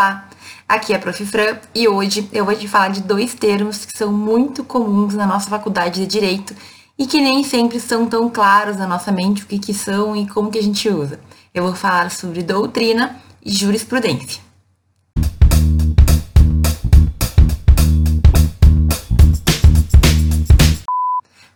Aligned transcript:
Olá, 0.00 0.26
aqui 0.66 0.94
é 0.94 0.96
a 0.96 0.98
Prof. 0.98 1.26
Fran 1.26 1.58
e 1.74 1.86
hoje 1.86 2.26
eu 2.32 2.46
vou 2.46 2.54
te 2.56 2.66
falar 2.66 2.88
de 2.88 3.02
dois 3.02 3.34
termos 3.34 3.84
que 3.84 3.94
são 3.94 4.10
muito 4.10 4.64
comuns 4.64 5.12
na 5.12 5.26
nossa 5.26 5.50
faculdade 5.50 6.00
de 6.00 6.06
Direito 6.06 6.56
e 6.98 7.06
que 7.06 7.20
nem 7.20 7.44
sempre 7.44 7.78
são 7.78 8.06
tão 8.06 8.30
claros 8.30 8.78
na 8.78 8.86
nossa 8.86 9.12
mente 9.12 9.42
o 9.42 9.46
que, 9.46 9.58
que 9.58 9.74
são 9.74 10.16
e 10.16 10.26
como 10.26 10.50
que 10.50 10.58
a 10.58 10.62
gente 10.62 10.88
usa. 10.88 11.20
Eu 11.52 11.64
vou 11.64 11.74
falar 11.74 12.10
sobre 12.10 12.42
doutrina 12.42 13.20
e 13.44 13.52
jurisprudência. 13.52 14.40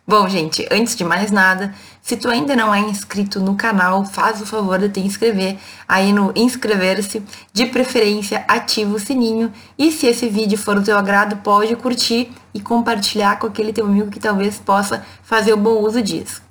Bom, 0.07 0.29
gente, 0.29 0.69
antes 0.71 0.95
de 0.95 1.03
mais 1.03 1.31
nada, 1.31 1.75
se 2.05 2.19
tu 2.19 2.29
ainda 2.29 2.55
não 2.55 2.75
é 2.75 2.81
inscrito 2.81 3.41
no 3.41 3.55
canal, 3.55 4.05
faz 4.05 4.39
o 4.43 4.45
favor 4.45 4.79
de 4.79 4.91
te 4.91 5.01
inscrever 5.01 5.57
aí 5.89 6.13
no 6.13 6.35
inscrever-se, 6.37 7.23
de 7.51 7.65
preferência 7.65 8.45
ativa 8.47 8.95
o 8.95 8.99
sininho 8.99 9.51
e 9.79 9.91
se 9.91 10.07
esse 10.07 10.29
vídeo 10.29 10.59
for 10.59 10.75
do 10.75 10.85
teu 10.85 10.99
agrado, 10.99 11.39
pode 11.39 11.75
curtir 11.77 12.31
e 12.53 12.61
compartilhar 12.61 13.39
com 13.39 13.47
aquele 13.47 13.73
teu 13.73 13.87
amigo 13.87 14.11
que 14.11 14.21
talvez 14.21 14.59
possa 14.59 15.03
fazer 15.23 15.55
o 15.55 15.57
bom 15.57 15.81
uso 15.81 16.03
disso. 16.03 16.43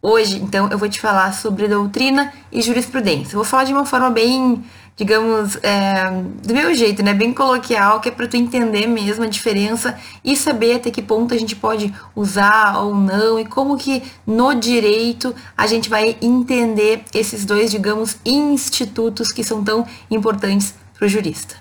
Hoje, 0.00 0.36
então, 0.36 0.68
eu 0.70 0.78
vou 0.78 0.88
te 0.88 1.00
falar 1.00 1.34
sobre 1.34 1.66
doutrina 1.66 2.32
e 2.52 2.62
jurisprudência. 2.62 3.34
Eu 3.34 3.38
vou 3.38 3.44
falar 3.44 3.64
de 3.64 3.72
uma 3.72 3.84
forma 3.84 4.10
bem 4.10 4.64
digamos, 4.96 5.56
é, 5.62 6.10
do 6.44 6.52
meu 6.52 6.74
jeito, 6.74 7.02
né? 7.02 7.14
Bem 7.14 7.32
coloquial, 7.32 8.00
que 8.00 8.08
é 8.08 8.12
para 8.12 8.26
tu 8.26 8.36
entender 8.36 8.86
mesmo 8.86 9.24
a 9.24 9.26
diferença 9.26 9.98
e 10.24 10.36
saber 10.36 10.76
até 10.76 10.90
que 10.90 11.00
ponto 11.00 11.32
a 11.32 11.38
gente 11.38 11.56
pode 11.56 11.92
usar 12.14 12.78
ou 12.78 12.94
não 12.94 13.38
e 13.38 13.44
como 13.44 13.78
que 13.78 14.02
no 14.26 14.54
direito 14.54 15.34
a 15.56 15.66
gente 15.66 15.88
vai 15.88 16.16
entender 16.20 17.02
esses 17.14 17.44
dois, 17.44 17.70
digamos, 17.70 18.18
institutos 18.24 19.32
que 19.32 19.42
são 19.42 19.64
tão 19.64 19.86
importantes 20.10 20.74
para 20.94 21.06
o 21.06 21.08
jurista. 21.08 21.56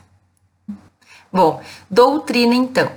Bom, 1.32 1.62
doutrina 1.90 2.56
então. 2.56 2.92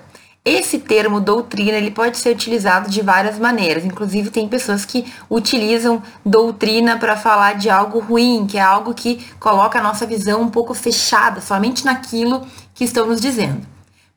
Esse 0.44 0.80
termo 0.80 1.20
doutrina 1.20 1.78
ele 1.78 1.92
pode 1.92 2.18
ser 2.18 2.34
utilizado 2.34 2.90
de 2.90 3.00
várias 3.00 3.38
maneiras. 3.38 3.84
Inclusive 3.84 4.28
tem 4.28 4.48
pessoas 4.48 4.84
que 4.84 5.06
utilizam 5.30 6.02
doutrina 6.26 6.98
para 6.98 7.16
falar 7.16 7.54
de 7.54 7.70
algo 7.70 8.00
ruim, 8.00 8.44
que 8.46 8.58
é 8.58 8.60
algo 8.60 8.92
que 8.92 9.24
coloca 9.38 9.78
a 9.78 9.82
nossa 9.82 10.04
visão 10.04 10.42
um 10.42 10.50
pouco 10.50 10.74
fechada, 10.74 11.40
somente 11.40 11.84
naquilo 11.84 12.44
que 12.74 12.82
estão 12.82 13.06
nos 13.06 13.20
dizendo. 13.20 13.64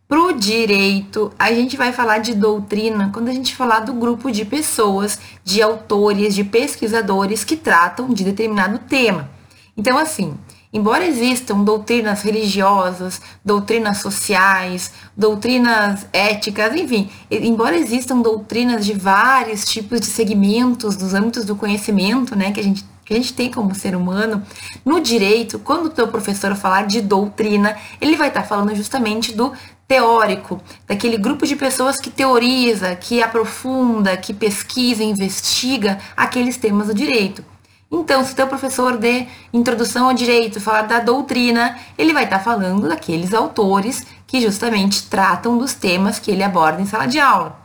Para 0.08 0.20
o 0.20 0.34
direito, 0.34 1.32
a 1.38 1.52
gente 1.52 1.78
vai 1.78 1.92
falar 1.92 2.20
de 2.20 2.34
doutrina 2.34 3.12
quando 3.14 3.28
a 3.28 3.34
gente 3.34 3.56
falar 3.56 3.82
do 3.82 3.94
grupo 3.94 4.32
de 4.32 4.46
pessoas, 4.46 5.20
de 5.44 5.62
autores, 5.62 6.34
de 6.34 6.44
pesquisadores 6.44 7.44
que 7.44 7.56
tratam 7.56 8.10
de 8.10 8.24
determinado 8.24 8.80
tema. 8.80 9.30
Então, 9.78 9.98
assim, 9.98 10.36
Embora 10.76 11.08
existam 11.08 11.64
doutrinas 11.64 12.22
religiosas, 12.22 13.22
doutrinas 13.46 14.00
sociais, 14.00 14.92
doutrinas 15.16 16.06
éticas, 16.12 16.76
enfim, 16.76 17.10
embora 17.32 17.78
existam 17.78 18.20
doutrinas 18.20 18.86
de 18.86 18.92
vários 18.92 19.64
tipos 19.64 20.02
de 20.02 20.08
segmentos 20.08 20.98
dos 20.98 21.14
âmbitos 21.14 21.46
do 21.46 21.56
conhecimento, 21.56 22.36
né, 22.36 22.52
que 22.52 22.60
a 22.60 22.64
gente 22.64 22.84
que 23.06 23.14
a 23.14 23.18
gente 23.18 23.34
tem 23.34 23.52
como 23.52 23.76
ser 23.76 23.96
humano, 23.96 24.42
no 24.84 25.00
direito, 25.00 25.60
quando 25.60 25.86
o 25.86 25.90
teu 25.92 26.08
professor 26.08 26.56
falar 26.56 26.88
de 26.88 27.02
doutrina, 27.02 27.78
ele 28.02 28.16
vai 28.16 28.30
estar 28.30 28.42
falando 28.42 28.74
justamente 28.74 29.32
do 29.32 29.54
teórico, 29.88 30.60
daquele 30.88 31.16
grupo 31.16 31.46
de 31.46 31.56
pessoas 31.56 32.02
que 32.02 32.10
teoriza, 32.10 32.96
que 32.96 33.22
aprofunda, 33.22 34.18
que 34.18 34.34
pesquisa, 34.34 35.04
investiga 35.04 36.00
aqueles 36.18 36.58
temas 36.58 36.88
do 36.88 36.96
direito. 36.96 37.46
Então, 38.00 38.24
se 38.26 38.34
o 38.34 38.36
teu 38.36 38.46
professor 38.48 38.98
de 38.98 39.26
introdução 39.54 40.08
ao 40.10 40.14
direito 40.14 40.60
falar 40.60 40.82
da 40.82 41.00
doutrina, 41.00 41.78
ele 41.98 42.14
vai 42.14 42.26
estar 42.26 42.40
tá 42.40 42.44
falando 42.44 42.90
daqueles 42.90 43.34
autores 43.34 44.06
que 44.28 44.42
justamente 44.42 45.08
tratam 45.08 45.58
dos 45.58 45.74
temas 45.74 46.20
que 46.20 46.30
ele 46.30 46.44
aborda 46.44 46.82
em 46.82 46.86
sala 46.86 47.06
de 47.06 47.20
aula. 47.20 47.58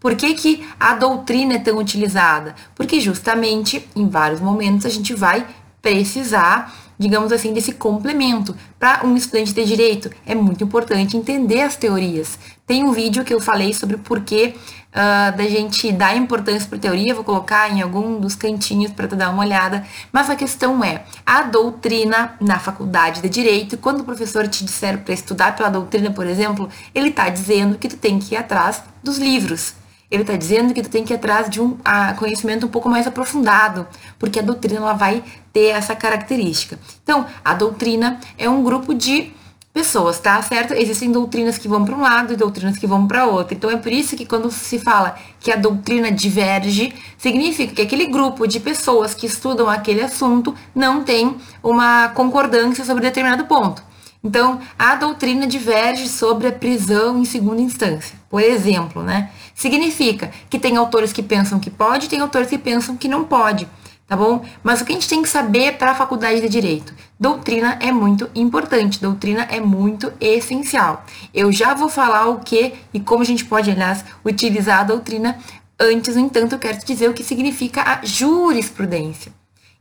Por 0.00 0.16
que, 0.16 0.34
que 0.34 0.66
a 0.80 0.94
doutrina 0.94 1.54
é 1.54 1.58
tão 1.58 1.76
utilizada? 1.78 2.54
Porque 2.74 2.98
justamente 2.98 3.86
em 3.94 4.08
vários 4.08 4.40
momentos 4.40 4.86
a 4.86 4.90
gente 4.90 5.14
vai 5.14 5.46
precisar 5.82 6.72
digamos 6.98 7.32
assim, 7.32 7.52
desse 7.52 7.72
complemento. 7.72 8.56
Para 8.78 9.04
um 9.04 9.16
estudante 9.16 9.52
de 9.52 9.64
direito, 9.64 10.10
é 10.24 10.34
muito 10.34 10.64
importante 10.64 11.16
entender 11.16 11.62
as 11.62 11.76
teorias. 11.76 12.38
Tem 12.66 12.84
um 12.84 12.92
vídeo 12.92 13.24
que 13.24 13.34
eu 13.34 13.40
falei 13.40 13.72
sobre 13.72 13.96
por 13.96 14.20
que 14.20 14.54
uh, 14.94 15.36
da 15.36 15.44
gente 15.44 15.90
dar 15.92 16.16
importância 16.16 16.68
para 16.68 16.78
teoria, 16.78 17.14
vou 17.14 17.24
colocar 17.24 17.70
em 17.70 17.82
algum 17.82 18.18
dos 18.18 18.34
cantinhos 18.34 18.92
para 18.92 19.08
tu 19.08 19.16
dar 19.16 19.30
uma 19.30 19.42
olhada. 19.42 19.84
Mas 20.12 20.30
a 20.30 20.36
questão 20.36 20.82
é, 20.82 21.04
a 21.26 21.42
doutrina 21.42 22.34
na 22.40 22.58
faculdade 22.58 23.20
de 23.20 23.28
direito, 23.28 23.76
quando 23.76 24.00
o 24.00 24.04
professor 24.04 24.46
te 24.46 24.64
disser 24.64 24.98
para 24.98 25.12
estudar 25.12 25.56
pela 25.56 25.68
doutrina, 25.68 26.10
por 26.10 26.26
exemplo, 26.26 26.68
ele 26.94 27.08
está 27.08 27.28
dizendo 27.28 27.76
que 27.76 27.88
tu 27.88 27.96
tem 27.96 28.18
que 28.18 28.34
ir 28.34 28.38
atrás 28.38 28.82
dos 29.02 29.18
livros 29.18 29.74
ele 30.10 30.22
está 30.22 30.36
dizendo 30.36 30.72
que 30.72 30.82
tu 30.82 30.88
tem 30.88 31.04
que 31.04 31.12
ir 31.12 31.16
atrás 31.16 31.50
de 31.50 31.60
um 31.60 31.76
a, 31.84 32.14
conhecimento 32.14 32.66
um 32.66 32.68
pouco 32.68 32.88
mais 32.88 33.06
aprofundado, 33.06 33.86
porque 34.18 34.38
a 34.38 34.42
doutrina 34.42 34.80
ela 34.80 34.92
vai 34.92 35.24
ter 35.52 35.68
essa 35.68 35.96
característica. 35.96 36.78
Então, 37.02 37.26
a 37.44 37.54
doutrina 37.54 38.20
é 38.38 38.48
um 38.48 38.62
grupo 38.62 38.94
de 38.94 39.32
pessoas, 39.74 40.20
tá 40.20 40.40
certo? 40.40 40.72
Existem 40.72 41.10
doutrinas 41.10 41.58
que 41.58 41.66
vão 41.66 41.84
para 41.84 41.96
um 41.96 42.00
lado 42.00 42.32
e 42.32 42.36
doutrinas 42.36 42.78
que 42.78 42.86
vão 42.86 43.08
para 43.08 43.26
outro. 43.26 43.54
Então 43.54 43.68
é 43.68 43.76
por 43.76 43.90
isso 43.90 44.16
que 44.16 44.24
quando 44.24 44.48
se 44.52 44.78
fala 44.78 45.16
que 45.40 45.50
a 45.50 45.56
doutrina 45.56 46.12
diverge, 46.12 46.94
significa 47.18 47.74
que 47.74 47.82
aquele 47.82 48.06
grupo 48.06 48.46
de 48.46 48.60
pessoas 48.60 49.14
que 49.14 49.26
estudam 49.26 49.68
aquele 49.68 50.00
assunto 50.00 50.54
não 50.72 51.02
tem 51.02 51.36
uma 51.60 52.08
concordância 52.10 52.84
sobre 52.84 53.02
determinado 53.02 53.46
ponto. 53.46 53.82
Então, 54.22 54.58
a 54.78 54.94
doutrina 54.94 55.46
diverge 55.46 56.08
sobre 56.08 56.46
a 56.46 56.52
prisão 56.52 57.18
em 57.18 57.26
segunda 57.26 57.60
instância, 57.60 58.16
por 58.30 58.40
exemplo, 58.40 59.02
né? 59.02 59.30
Significa 59.54 60.30
que 60.48 60.58
tem 60.58 60.78
autores 60.78 61.12
que 61.12 61.22
pensam 61.22 61.60
que 61.60 61.68
pode, 61.68 62.08
tem 62.08 62.20
autores 62.20 62.48
que 62.48 62.56
pensam 62.56 62.96
que 62.96 63.06
não 63.06 63.24
pode, 63.24 63.68
tá 64.06 64.16
bom? 64.16 64.44
Mas 64.62 64.80
o 64.80 64.84
que 64.84 64.92
a 64.92 64.94
gente 64.94 65.08
tem 65.08 65.22
que 65.22 65.28
saber 65.28 65.76
para 65.78 65.92
a 65.92 65.94
faculdade 65.94 66.40
de 66.40 66.48
direito? 66.48 66.94
Doutrina 67.18 67.78
é 67.80 67.90
muito 67.90 68.28
importante, 68.34 69.00
doutrina 69.00 69.42
é 69.50 69.60
muito 69.60 70.12
essencial. 70.20 71.04
Eu 71.32 71.50
já 71.50 71.74
vou 71.74 71.88
falar 71.88 72.28
o 72.28 72.40
que 72.40 72.74
e 72.92 73.00
como 73.00 73.22
a 73.22 73.26
gente 73.26 73.44
pode, 73.44 73.70
aliás, 73.70 74.04
utilizar 74.24 74.80
a 74.80 74.84
doutrina. 74.84 75.38
Antes, 75.78 76.16
no 76.16 76.22
entanto, 76.22 76.54
eu 76.54 76.58
quero 76.58 76.78
te 76.78 76.86
dizer 76.86 77.08
o 77.08 77.14
que 77.14 77.24
significa 77.24 77.82
a 77.82 78.04
jurisprudência. 78.04 79.32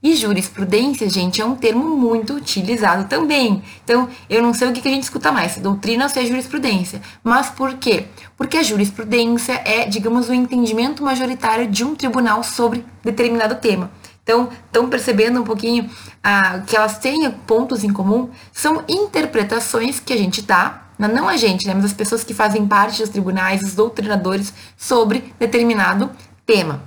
E 0.03 0.17
jurisprudência, 0.17 1.09
gente, 1.09 1.41
é 1.41 1.45
um 1.45 1.55
termo 1.55 1.95
muito 1.95 2.33
utilizado 2.33 3.07
também. 3.07 3.63
Então, 3.85 4.09
eu 4.29 4.41
não 4.41 4.53
sei 4.53 4.67
o 4.67 4.73
que 4.73 4.85
a 4.85 4.91
gente 4.91 5.03
escuta 5.03 5.31
mais, 5.31 5.53
se 5.53 5.61
doutrina 5.61 6.03
ou 6.03 6.09
se 6.09 6.19
é 6.19 6.25
jurisprudência. 6.25 7.01
Mas 7.23 7.49
por 7.49 7.75
quê? 7.75 8.07
Porque 8.35 8.57
a 8.57 8.63
jurisprudência 8.63 9.61
é, 9.63 9.85
digamos, 9.85 10.27
o 10.27 10.33
entendimento 10.33 11.01
majoritário 11.01 11.67
de 11.67 11.85
um 11.85 11.95
tribunal 11.95 12.43
sobre 12.43 12.85
determinado 13.01 13.55
tema. 13.55 13.89
Então, 14.23 14.49
estão 14.65 14.89
percebendo 14.89 15.41
um 15.41 15.43
pouquinho 15.43 15.89
ah, 16.23 16.59
que 16.65 16.75
elas 16.75 16.97
têm 16.97 17.29
pontos 17.29 17.83
em 17.83 17.91
comum? 17.91 18.29
São 18.53 18.83
interpretações 18.87 19.99
que 19.99 20.13
a 20.13 20.17
gente 20.17 20.41
dá, 20.41 20.83
não 20.97 21.27
a 21.27 21.35
gente, 21.35 21.67
né, 21.67 21.73
mas 21.73 21.85
as 21.85 21.93
pessoas 21.93 22.23
que 22.23 22.33
fazem 22.33 22.65
parte 22.65 23.01
dos 23.01 23.09
tribunais, 23.09 23.61
os 23.61 23.75
doutrinadores, 23.75 24.53
sobre 24.77 25.33
determinado 25.37 26.09
tema. 26.45 26.81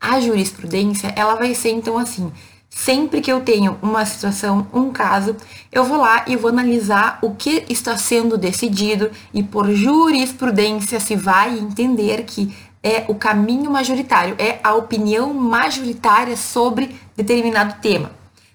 A 0.00 0.20
jurisprudência, 0.20 1.12
ela 1.16 1.36
vai 1.36 1.54
ser 1.54 1.70
então 1.70 1.96
assim, 1.98 2.32
sempre 2.68 3.20
que 3.20 3.30
eu 3.30 3.40
tenho 3.40 3.78
uma 3.80 4.04
situação, 4.04 4.66
um 4.72 4.90
caso, 4.90 5.36
eu 5.72 5.84
vou 5.84 5.98
lá 5.98 6.24
e 6.26 6.36
vou 6.36 6.50
analisar 6.50 7.18
o 7.22 7.34
que 7.34 7.64
está 7.68 7.96
sendo 7.96 8.36
decidido 8.36 9.10
e 9.32 9.42
por 9.42 9.70
jurisprudência 9.70 11.00
se 11.00 11.16
vai 11.16 11.58
entender 11.58 12.24
que 12.24 12.54
é 12.86 13.04
o 13.08 13.16
caminho 13.16 13.68
majoritário, 13.68 14.36
é 14.38 14.60
a 14.62 14.72
opinião 14.74 15.34
majoritária 15.34 16.36
sobre 16.36 16.94
determinado 17.16 17.80
tema. 17.82 18.12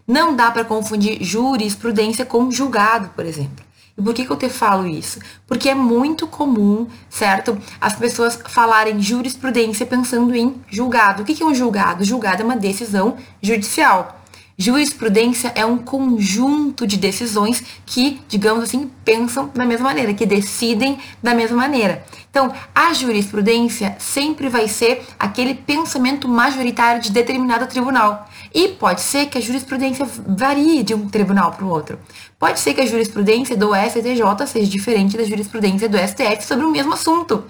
Não 0.08 0.34
dá 0.34 0.50
para 0.50 0.64
confundir 0.64 1.22
jurisprudência 1.22 2.25
com 2.25 2.50
julgado, 2.50 3.09
por 3.09 3.25
exemplo. 3.25 3.66
E 3.97 4.02
por 4.02 4.14
que, 4.14 4.25
que 4.25 4.31
eu 4.31 4.38
te 4.38 4.47
falo 4.47 4.88
isso? 4.88 5.20
Porque 5.46 5.67
é 5.67 5.76
muito 5.76 6.26
comum, 6.28 6.88
certo? 7.09 7.58
As 7.79 7.94
pessoas 7.94 8.40
falarem 8.47 9.02
jurisprudência 9.02 9.85
pensando 9.85 10.34
em 10.34 10.55
julgado. 10.70 11.23
O 11.23 11.26
que, 11.26 11.35
que 11.35 11.44
é 11.44 11.46
um 11.46 11.53
julgado? 11.53 12.05
Julgado 12.05 12.41
é 12.41 12.46
uma 12.46 12.55
decisão 12.55 13.17
judicial. 13.41 14.21
Jurisprudência 14.58 15.52
é 15.56 15.66
um 15.66 15.78
conjunto 15.78 16.86
de 16.86 16.98
decisões 16.98 17.64
que, 17.86 18.22
digamos 18.28 18.64
assim, 18.64 18.92
pensam 19.03 19.50
da 19.53 19.66
mesma 19.66 19.90
maneira, 19.90 20.14
que 20.14 20.26
decidem 20.26 21.00
da 21.22 21.34
mesma 21.34 21.58
maneira. 21.58 22.03
Então, 22.30 22.53
a 22.74 22.94
jurisprudência 22.94 23.96
sempre 24.00 24.48
vai 24.50 24.68
ser 24.68 25.03
aquele 25.20 25.56
pensamento 25.56 26.28
majoritário 26.28 27.02
de 27.02 27.12
determinado 27.12 27.68
tribunal. 27.68 28.30
E 28.53 28.70
pode 28.70 29.02
ser 29.02 29.28
que 29.28 29.38
a 29.38 29.42
jurisprudência 29.42 30.08
varie 30.28 30.84
de 30.84 30.94
um 30.94 31.09
tribunal 31.09 31.52
para 31.52 31.66
o 31.66 31.70
outro. 31.70 32.00
Pode 32.40 32.59
ser 32.59 32.74
que 32.74 32.82
a 32.82 32.86
jurisprudência 32.86 33.58
do 33.58 33.72
STJ 33.76 34.48
seja 34.48 34.70
diferente 34.70 35.18
da 35.18 35.24
jurisprudência 35.24 35.90
do 35.90 35.98
STF 35.98 36.46
sobre 36.46 36.66
o 36.66 36.72
mesmo 36.72 36.94
assunto. 36.94 37.44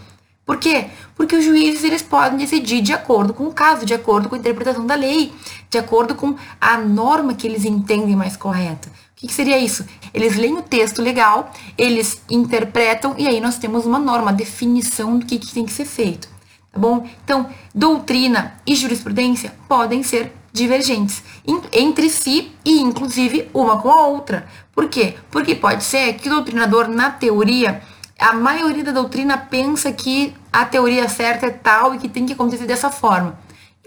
Por 0.45 0.57
quê? 0.57 0.87
Porque 1.15 1.35
os 1.35 1.45
juízes 1.45 1.83
eles 1.83 2.01
podem 2.01 2.37
decidir 2.37 2.81
de 2.81 2.93
acordo 2.93 3.33
com 3.33 3.45
o 3.45 3.53
caso, 3.53 3.85
de 3.85 3.93
acordo 3.93 4.27
com 4.27 4.35
a 4.35 4.37
interpretação 4.37 4.85
da 4.85 4.95
lei, 4.95 5.31
de 5.69 5.77
acordo 5.77 6.15
com 6.15 6.35
a 6.59 6.77
norma 6.77 7.33
que 7.33 7.47
eles 7.47 7.63
entendem 7.63 8.15
mais 8.15 8.35
correta. 8.35 8.89
O 8.89 9.21
que, 9.21 9.27
que 9.27 9.33
seria 9.33 9.59
isso? 9.59 9.85
Eles 10.13 10.35
leem 10.35 10.57
o 10.57 10.63
texto 10.63 11.01
legal, 11.01 11.51
eles 11.77 12.21
interpretam 12.29 13.13
e 13.17 13.27
aí 13.27 13.39
nós 13.39 13.57
temos 13.57 13.85
uma 13.85 13.99
norma, 13.99 14.23
uma 14.23 14.33
definição 14.33 15.19
do 15.19 15.25
que, 15.25 15.37
que 15.37 15.53
tem 15.53 15.65
que 15.65 15.71
ser 15.71 15.85
feito. 15.85 16.27
Tá 16.71 16.79
bom? 16.79 17.07
Então, 17.23 17.49
doutrina 17.75 18.55
e 18.65 18.75
jurisprudência 18.75 19.53
podem 19.67 20.03
ser 20.03 20.33
divergentes 20.53 21.23
entre 21.71 22.09
si 22.09 22.51
e, 22.65 22.79
inclusive, 22.81 23.49
uma 23.53 23.81
com 23.81 23.89
a 23.89 24.07
outra. 24.07 24.47
Por 24.73 24.89
quê? 24.89 25.15
Porque 25.29 25.55
pode 25.55 25.83
ser 25.83 26.13
que 26.13 26.27
o 26.27 26.31
doutrinador, 26.31 26.87
na 26.87 27.11
teoria, 27.11 27.81
a 28.21 28.33
maioria 28.33 28.83
da 28.83 28.91
doutrina 28.91 29.35
pensa 29.35 29.91
que 29.91 30.33
a 30.53 30.63
teoria 30.63 31.09
certa 31.09 31.47
é 31.47 31.49
tal 31.49 31.95
e 31.95 31.97
que 31.97 32.07
tem 32.07 32.25
que 32.25 32.33
acontecer 32.33 32.67
dessa 32.67 32.91
forma. 32.91 33.39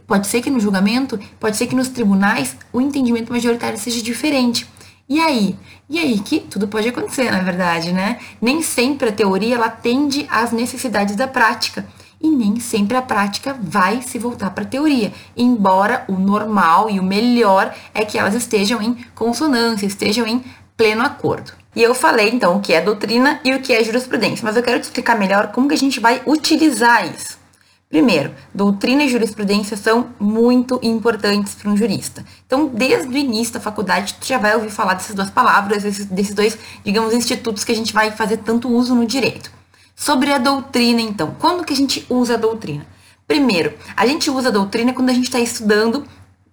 Pode 0.09 0.27
ser 0.27 0.43
que 0.43 0.51
no 0.51 0.59
julgamento, 0.59 1.19
pode 1.39 1.57
ser 1.57 1.69
que 1.69 1.75
nos 1.75 1.89
tribunais, 1.89 2.57
o 2.73 2.81
entendimento 2.81 3.33
majoritário 3.33 3.79
seja 3.79 4.03
diferente. 4.03 4.69
E 5.09 5.21
aí? 5.21 5.57
E 5.89 5.99
aí 6.01 6.19
que 6.19 6.41
tudo 6.41 6.67
pode 6.67 6.89
acontecer, 6.89 7.31
na 7.31 7.41
verdade, 7.41 7.93
né? 7.93 8.19
Nem 8.41 8.61
sempre 8.61 9.11
a 9.11 9.13
teoria 9.13 9.55
ela 9.55 9.67
atende 9.67 10.27
às 10.29 10.51
necessidades 10.51 11.15
da 11.15 11.29
prática 11.29 11.87
e 12.21 12.29
nem 12.29 12.59
sempre 12.59 12.97
a 12.97 13.03
prática 13.03 13.57
vai 13.63 14.03
se 14.03 14.19
voltar 14.19 14.51
para 14.51 14.65
a 14.65 14.67
teoria, 14.67 15.13
embora 15.37 16.05
o 16.09 16.15
normal 16.15 16.91
e 16.91 16.99
o 16.99 17.03
melhor 17.03 17.75
é 17.93 18.05
que 18.05 18.19
elas 18.19 18.35
estejam 18.35 18.83
em 18.83 18.95
consonância, 19.15 19.87
estejam 19.87 20.27
em 20.27 20.43
pleno 20.77 21.03
acordo. 21.03 21.53
E 21.75 21.83
eu 21.83 21.95
falei 21.95 22.31
então 22.31 22.57
o 22.57 22.61
que 22.61 22.73
é 22.73 22.81
doutrina 22.81 23.41
e 23.45 23.53
o 23.55 23.61
que 23.61 23.73
é 23.73 23.83
jurisprudência, 23.83 24.45
mas 24.45 24.57
eu 24.57 24.63
quero 24.63 24.79
te 24.81 24.85
explicar 24.85 25.19
melhor 25.19 25.53
como 25.53 25.69
que 25.69 25.75
a 25.75 25.79
gente 25.79 25.99
vai 25.99 26.23
utilizar 26.27 27.07
isso. 27.13 27.43
Primeiro, 27.89 28.35
doutrina 28.53 29.05
e 29.05 29.09
jurisprudência 29.09 29.77
são 29.77 30.09
muito 30.19 30.81
importantes 30.83 31.55
para 31.55 31.71
um 31.71 31.77
jurista. 31.77 32.25
Então, 32.45 32.67
desde 32.67 33.09
o 33.09 33.17
início 33.17 33.55
da 33.55 33.61
faculdade, 33.61 34.15
tu 34.15 34.27
já 34.27 34.37
vai 34.37 34.55
ouvir 34.57 34.71
falar 34.71 34.95
dessas 34.95 35.15
duas 35.15 35.31
palavras, 35.31 35.85
desses, 35.85 36.35
dois, 36.35 36.59
digamos, 36.85 37.15
institutos 37.15 37.63
que 37.63 37.71
a 37.71 37.77
gente 37.77 37.93
vai 37.93 38.11
fazer 38.11 38.39
tanto 38.39 38.69
uso 38.69 38.97
no 38.97 39.07
direito. 39.07 39.49
Sobre 39.95 40.33
a 40.33 40.39
doutrina, 40.39 41.01
então. 41.01 41.37
Quando 41.39 41.65
que 41.65 41.73
a 41.73 41.77
gente 41.77 42.05
usa 42.11 42.35
a 42.35 42.37
doutrina? 42.37 42.85
Primeiro, 43.29 43.73
a 43.97 44.05
gente 44.07 44.29
usa 44.29 44.49
a 44.49 44.53
doutrina 44.53 44.93
quando 44.93 45.11
a 45.11 45.15
gente 45.15 45.27
está 45.27 45.39
estudando 45.39 46.05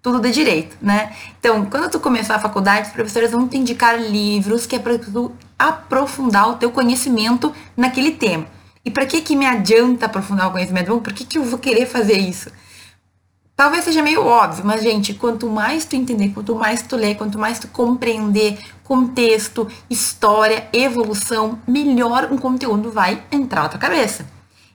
tudo 0.01 0.19
de 0.19 0.31
direito, 0.31 0.75
né? 0.81 1.15
Então, 1.39 1.65
quando 1.65 1.89
tu 1.89 1.99
começar 1.99 2.35
a 2.35 2.39
faculdade, 2.39 2.87
os 2.87 2.93
professores 2.93 3.31
vão 3.31 3.47
te 3.47 3.57
indicar 3.57 3.99
livros 3.99 4.65
que 4.65 4.75
é 4.75 4.79
para 4.79 4.97
tu 4.97 5.31
aprofundar 5.57 6.49
o 6.49 6.55
teu 6.55 6.71
conhecimento 6.71 7.53
naquele 7.77 8.11
tema. 8.11 8.47
E 8.83 8.89
para 8.89 9.05
que 9.05 9.21
que 9.21 9.35
me 9.35 9.45
adianta 9.45 10.07
aprofundar 10.07 10.47
o 10.47 10.51
conhecimento? 10.51 10.91
Bom, 10.91 10.99
por 10.99 11.13
que 11.13 11.23
que 11.23 11.37
eu 11.37 11.43
vou 11.43 11.59
querer 11.59 11.85
fazer 11.85 12.17
isso? 12.17 12.49
Talvez 13.55 13.83
seja 13.83 14.01
meio 14.01 14.25
óbvio, 14.25 14.65
mas 14.65 14.81
gente, 14.81 15.13
quanto 15.13 15.47
mais 15.47 15.85
tu 15.85 15.95
entender, 15.95 16.29
quanto 16.29 16.55
mais 16.55 16.81
tu 16.81 16.95
ler, 16.95 17.13
quanto 17.15 17.37
mais 17.37 17.59
tu 17.59 17.67
compreender 17.67 18.57
contexto, 18.83 19.67
história, 19.87 20.67
evolução, 20.73 21.59
melhor 21.67 22.29
um 22.31 22.39
conteúdo 22.39 22.91
vai 22.91 23.23
entrar 23.31 23.61
na 23.63 23.69
tua 23.69 23.79
cabeça. 23.79 24.25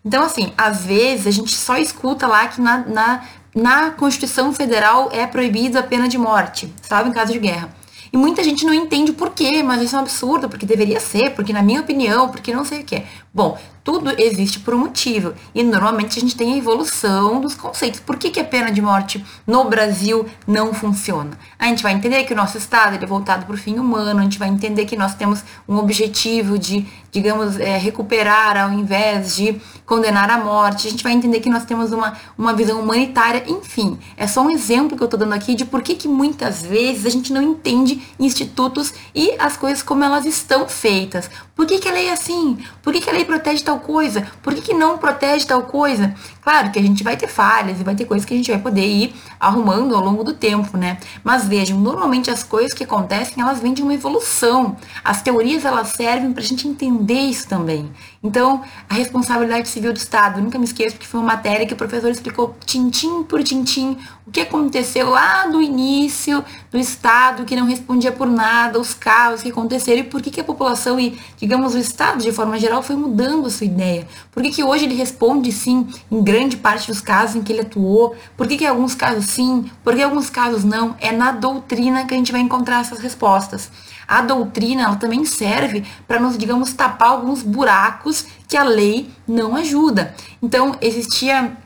Então, 0.05 0.23
assim, 0.23 0.53
às 0.57 0.85
vezes 0.85 1.27
a 1.27 1.31
gente 1.33 1.53
só 1.53 1.77
escuta 1.77 2.29
lá 2.29 2.47
que 2.47 2.61
na, 2.61 2.79
na, 2.79 3.25
na 3.57 3.91
Constituição 3.91 4.53
Federal 4.53 5.09
é 5.11 5.27
proibida 5.27 5.81
a 5.81 5.83
pena 5.83 6.07
de 6.07 6.19
morte, 6.19 6.71
sabe, 6.83 7.09
em 7.09 7.13
caso 7.13 7.33
de 7.33 7.39
guerra. 7.39 7.71
E 8.13 8.17
muita 8.17 8.45
gente 8.45 8.67
não 8.67 8.75
entende 8.75 9.13
o 9.13 9.15
porquê, 9.15 9.63
mas 9.63 9.81
isso 9.81 9.97
é 9.97 9.99
um 9.99 10.03
absurdo, 10.03 10.47
porque 10.47 10.67
deveria 10.67 11.01
ser, 11.01 11.31
porque 11.31 11.55
na 11.55 11.63
minha 11.63 11.81
opinião, 11.81 12.29
porque 12.29 12.55
não 12.55 12.67
sei 12.67 12.83
o 12.83 12.85
que. 12.85 13.03
Bom, 13.33 13.59
tudo 13.87 14.21
existe 14.21 14.59
por 14.59 14.75
um 14.75 14.79
motivo. 14.79 15.33
E 15.55 15.63
normalmente 15.63 16.19
a 16.19 16.21
gente 16.21 16.37
tem 16.37 16.55
a 16.55 16.57
evolução 16.57 17.41
dos 17.41 17.55
conceitos. 17.55 18.01
Por 18.01 18.17
que, 18.17 18.31
que 18.31 18.41
a 18.41 18.45
pena 18.45 18.73
de 18.73 18.83
morte 18.83 19.25
no 19.47 19.63
Brasil 19.67 20.27
não 20.45 20.75
funciona? 20.75 21.39
A 21.57 21.67
gente 21.67 21.85
vai 21.85 21.93
entender 21.93 22.25
que 22.25 22.33
o 22.33 22.37
nosso 22.37 22.59
Estado 22.59 23.01
é 23.01 23.07
voltado 23.07 23.47
para 23.47 23.55
o 23.55 23.57
fim 23.57 23.79
humano, 23.79 24.19
a 24.19 24.23
gente 24.25 24.41
vai 24.41 24.49
entender 24.49 24.87
que 24.87 24.97
nós 24.97 25.15
temos 25.15 25.45
um 25.69 25.77
objetivo 25.77 26.59
de, 26.59 26.85
digamos, 27.13 27.61
é, 27.61 27.79
recuperar 27.79 28.57
ao 28.57 28.73
invés 28.73 29.37
de 29.37 29.61
condenar 29.87 30.29
à 30.31 30.39
morte. 30.39 30.89
A 30.89 30.91
gente 30.91 31.05
vai 31.05 31.13
entender 31.13 31.39
que 31.39 31.49
nós 31.49 31.65
temos 31.65 31.93
uma, 31.93 32.15
uma 32.37 32.53
visão 32.55 32.81
humanitária, 32.81 33.45
enfim. 33.47 34.01
É 34.17 34.27
só 34.27 34.43
um 34.43 34.51
exemplo 34.51 34.97
que 34.97 35.03
eu 35.05 35.07
estou 35.07 35.21
dando 35.21 35.33
aqui 35.33 35.55
de 35.55 35.65
por 35.65 35.81
que, 35.81 35.95
que 35.95 36.09
muitas 36.09 36.61
vezes 36.61 37.07
a 37.07 37.11
gente 37.11 37.33
não 37.33 37.41
entende 37.41 38.03
institutos 38.19 38.93
e 39.15 39.37
as 39.39 39.57
coisas 39.57 39.81
como 39.81 40.03
elas 40.03 40.27
estão 40.27 40.69
feitas. 40.69 41.31
Por 41.57 41.65
que, 41.65 41.79
que 41.79 41.89
a 41.89 41.93
lei 41.93 42.09
é 42.09 42.13
assim? 42.13 42.59
Por 42.83 42.93
que, 42.93 43.01
que 43.01 43.09
a 43.09 43.13
lei 43.15 43.25
protege 43.25 43.65
tal 43.65 43.81
coisa? 43.81 44.31
Por 44.43 44.55
que, 44.55 44.61
que 44.61 44.75
não 44.75 44.99
protege 44.99 45.47
tal 45.47 45.63
coisa? 45.63 46.15
Claro 46.43 46.71
que 46.71 46.79
a 46.79 46.83
gente 46.83 47.03
vai 47.03 47.17
ter 47.17 47.29
falhas 47.29 47.81
e 47.81 47.83
vai 47.83 47.95
ter 47.95 48.05
coisas 48.05 48.27
que 48.27 48.35
a 48.35 48.37
gente 48.37 48.51
vai 48.51 48.61
poder 48.61 48.87
ir 48.87 49.15
arrumando 49.41 49.97
ao 49.97 50.05
longo 50.05 50.23
do 50.23 50.35
tempo, 50.35 50.77
né? 50.77 50.99
Mas 51.25 51.49
vejam, 51.49 51.81
normalmente 51.81 52.31
as 52.31 52.45
coisas 52.45 52.75
que 52.75 52.85
acontecem, 52.85 53.43
elas 53.43 53.59
vêm 53.59 53.73
de 53.73 53.83
uma 53.83 53.95
evolução. 53.95 54.77
As 55.03 55.23
teorias, 55.23 55.65
elas 55.65 55.89
servem 55.89 56.31
para 56.31 56.43
a 56.43 56.47
gente 56.47 56.69
entender 56.69 57.21
isso 57.21 57.49
também. 57.49 57.91
Então, 58.23 58.63
a 58.89 58.95
responsabilidade 58.95 59.69
civil 59.69 59.93
do 59.93 59.97
Estado, 59.97 60.41
nunca 60.41 60.59
me 60.59 60.65
esqueço, 60.65 60.97
porque 60.97 61.07
foi 61.07 61.21
uma 61.21 61.35
matéria 61.35 61.67
que 61.67 61.75
o 61.75 61.77
professor 61.77 62.11
explicou 62.11 62.57
tintim 62.65 63.23
por 63.23 63.43
tintim 63.43 63.97
o 64.27 64.31
que 64.31 64.41
aconteceu 64.41 65.11
lá 65.11 65.47
do 65.47 65.63
início 65.63 66.45
do 66.71 66.79
Estado, 66.79 67.45
que 67.45 67.55
não 67.55 67.65
respondia 67.67 68.11
por 68.11 68.27
nada, 68.27 68.81
os 68.81 68.93
casos 68.93 69.43
que 69.43 69.51
aconteceram 69.51 70.01
e 70.01 70.05
por 70.05 70.21
que, 70.21 70.31
que 70.31 70.41
a 70.41 70.45
população 70.45 70.99
e, 70.99 71.17
digamos, 71.37 71.75
o 71.75 71.79
Estado 71.79 72.23
de 72.23 72.33
forma 72.33 72.59
geral 72.59 72.83
foi 72.83 72.97
mudando 72.97 73.47
a 73.47 73.51
sua 73.51 73.67
ideia. 73.67 74.07
Por 74.33 74.43
que, 74.43 74.51
que 74.51 74.65
hoje 74.65 74.85
ele 74.85 74.97
responde 74.97 75.53
sim 75.53 75.87
em 76.11 76.23
grande 76.23 76.57
parte 76.57 76.89
dos 76.89 77.01
casos 77.01 77.37
em 77.37 77.43
que 77.43 77.53
ele 77.53 77.61
atuou, 77.61 78.17
por 78.37 78.49
que, 78.49 78.57
que 78.57 78.67
alguns 78.67 78.95
casos 78.95 79.27
sim, 79.27 79.71
por 79.85 79.95
que 79.95 80.03
alguns 80.03 80.29
casos 80.29 80.65
não. 80.65 80.97
É 81.01 81.13
na 81.13 81.31
doutrina 81.31 82.05
que 82.05 82.15
a 82.15 82.17
gente 82.17 82.33
vai 82.33 82.41
encontrar 82.41 82.81
essas 82.81 82.99
respostas. 82.99 83.71
A 84.07 84.23
doutrina 84.23 84.83
ela 84.85 84.97
também 84.97 85.25
serve 85.25 85.85
para 86.07 86.21
nos, 86.21 86.39
digamos, 86.39 86.73
tapar 86.73 87.11
alguns 87.11 87.43
buracos 87.43 88.27
que 88.49 88.57
a 88.57 88.63
lei 88.63 89.11
não 89.27 89.57
ajuda. 89.57 90.15
Então, 90.43 90.77
existia 90.81 91.57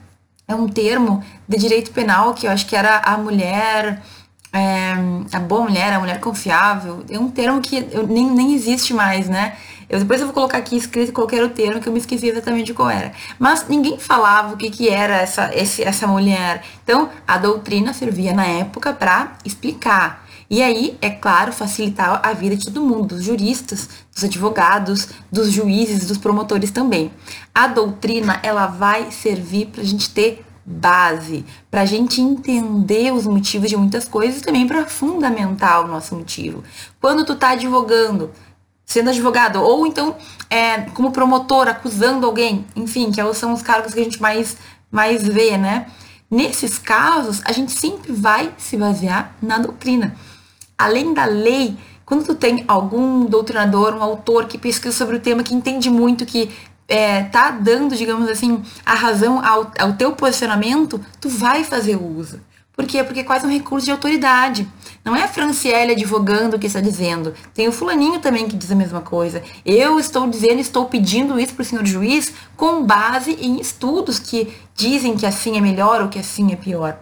é 0.51 0.55
um 0.55 0.69
termo 0.69 1.23
de 1.49 1.57
direito 1.57 1.93
penal 1.93 2.35
que 2.35 2.47
eu 2.47 2.51
acho 2.51 2.67
que 2.67 2.75
era 2.75 2.99
a 2.99 3.17
mulher, 3.17 4.03
é, 4.53 4.95
a 5.33 5.39
boa 5.39 5.63
mulher, 5.63 5.93
a 5.93 6.01
mulher 6.01 6.19
confiável. 6.19 7.05
É 7.09 7.17
um 7.17 7.31
termo 7.31 7.61
que 7.61 7.87
eu, 7.93 8.05
nem, 8.05 8.29
nem 8.29 8.53
existe 8.53 8.93
mais, 8.93 9.29
né? 9.29 9.57
Eu, 9.89 10.01
depois 10.01 10.21
eu 10.21 10.27
vou 10.27 10.35
colocar 10.35 10.59
aqui 10.59 10.77
escrito 10.77 11.13
qualquer 11.13 11.43
o 11.45 11.51
termo 11.51 11.81
que 11.81 11.89
eu 11.89 11.93
me 11.93 12.01
esqueci 12.01 12.29
exatamente 12.29 12.75
qual 12.75 12.91
era. 12.91 13.13
Mas 13.39 13.67
ninguém 13.69 13.97
falava 13.99 14.55
o 14.55 14.57
que, 14.57 14.71
que 14.71 14.89
era 14.89 15.19
essa, 15.19 15.51
esse, 15.55 15.85
essa 15.85 16.07
mulher. 16.07 16.65
Então, 16.83 17.09
a 17.27 17.39
doutrina 17.39 17.93
servia 17.93 18.33
na 18.33 18.47
época 18.47 18.93
para 18.93 19.35
explicar. 19.45 20.27
E 20.51 20.65
aí, 20.65 20.99
é 21.01 21.09
claro, 21.09 21.53
facilitar 21.53 22.21
a 22.25 22.33
vida 22.33 22.57
de 22.57 22.67
todo 22.67 22.85
mundo, 22.85 23.15
dos 23.15 23.25
juristas, 23.25 23.89
dos 24.13 24.25
advogados, 24.25 25.09
dos 25.31 25.53
juízes, 25.53 26.09
dos 26.09 26.19
promotores 26.19 26.73
também. 26.73 27.13
A 27.55 27.69
doutrina, 27.69 28.41
ela 28.43 28.67
vai 28.67 29.13
servir 29.13 29.67
para 29.67 29.83
a 29.83 29.85
gente 29.85 30.11
ter 30.11 30.45
base, 30.67 31.45
para 31.71 31.83
a 31.83 31.85
gente 31.85 32.21
entender 32.21 33.13
os 33.13 33.29
motivos 33.29 33.71
de 33.71 33.77
muitas 33.77 34.09
coisas 34.09 34.41
e 34.41 34.45
também 34.45 34.67
para 34.67 34.87
fundamentar 34.87 35.85
o 35.85 35.89
nosso 35.89 36.17
motivo. 36.17 36.65
Quando 37.01 37.25
tu 37.25 37.37
tá 37.37 37.51
advogando, 37.51 38.33
sendo 38.85 39.11
advogado, 39.11 39.63
ou 39.63 39.87
então 39.87 40.17
é, 40.51 40.81
como 40.81 41.13
promotor, 41.13 41.69
acusando 41.69 42.27
alguém, 42.27 42.67
enfim, 42.75 43.13
que 43.13 43.35
são 43.35 43.53
os 43.53 43.63
cargos 43.63 43.95
que 43.95 44.01
a 44.01 44.05
gente 44.05 44.21
mais, 44.21 44.57
mais 44.91 45.25
vê, 45.25 45.57
né? 45.57 45.87
Nesses 46.29 46.77
casos, 46.77 47.41
a 47.45 47.53
gente 47.53 47.71
sempre 47.73 48.13
vai 48.13 48.53
se 48.59 48.77
basear 48.77 49.35
na 49.41 49.59
doutrina 49.59 50.17
além 50.81 51.13
da 51.13 51.27
lei, 51.27 51.77
quando 52.05 52.25
tu 52.25 52.35
tem 52.35 52.65
algum 52.67 53.25
doutrinador, 53.27 53.95
um 53.95 54.03
autor 54.03 54.47
que 54.47 54.59
pesquisa 54.59 54.97
sobre 54.97 55.17
o 55.17 55.21
tema, 55.21 55.43
que 55.43 55.55
entende 55.55 55.91
muito, 55.91 56.27
que 56.27 56.51
é, 56.89 57.23
tá 57.25 57.51
dando, 57.51 57.95
digamos 57.95 58.29
assim, 58.29 58.63
a 58.85 58.95
razão 58.95 59.45
ao, 59.45 59.71
ao 59.79 59.93
teu 59.93 60.13
posicionamento, 60.13 61.01
tu 61.21 61.29
vai 61.29 61.63
fazer 61.63 61.97
o 61.97 62.19
uso. 62.19 62.41
Por 62.73 62.87
quê? 62.87 63.05
Porque 63.05 63.21
é 63.21 63.25
quase 63.25 63.47
um 63.47 63.51
recurso 63.51 63.85
de 63.85 63.93
autoridade. 63.93 64.67
Não 65.05 65.15
é 65.15 65.25
a 65.25 65.29
Franciele 65.29 65.93
advogando 65.93 66.59
que 66.59 66.67
está 66.67 66.81
dizendo. 66.81 67.35
Tem 67.53 67.69
o 67.69 67.73
fulaninho 67.73 68.21
também 68.21 68.49
que 68.49 68.57
diz 68.57 68.73
a 68.73 68.75
mesma 68.75 69.03
coisa. 69.03 69.43
Eu 69.67 70.01
estou 70.01 70.27
dizendo, 70.27 70.61
estou 70.61 70.87
pedindo 70.87 71.39
isso 71.39 71.55
para 71.55 71.63
o 71.63 71.65
senhor 71.65 71.85
juiz 71.85 72.33
com 72.57 72.83
base 72.85 73.33
em 73.33 73.61
estudos 73.61 74.19
que 74.19 74.49
dizem 74.75 75.15
que 75.15 75.27
assim 75.27 75.59
é 75.59 75.61
melhor 75.61 76.01
ou 76.01 76.09
que 76.09 76.19
assim 76.19 76.53
é 76.53 76.57
pior 76.57 76.99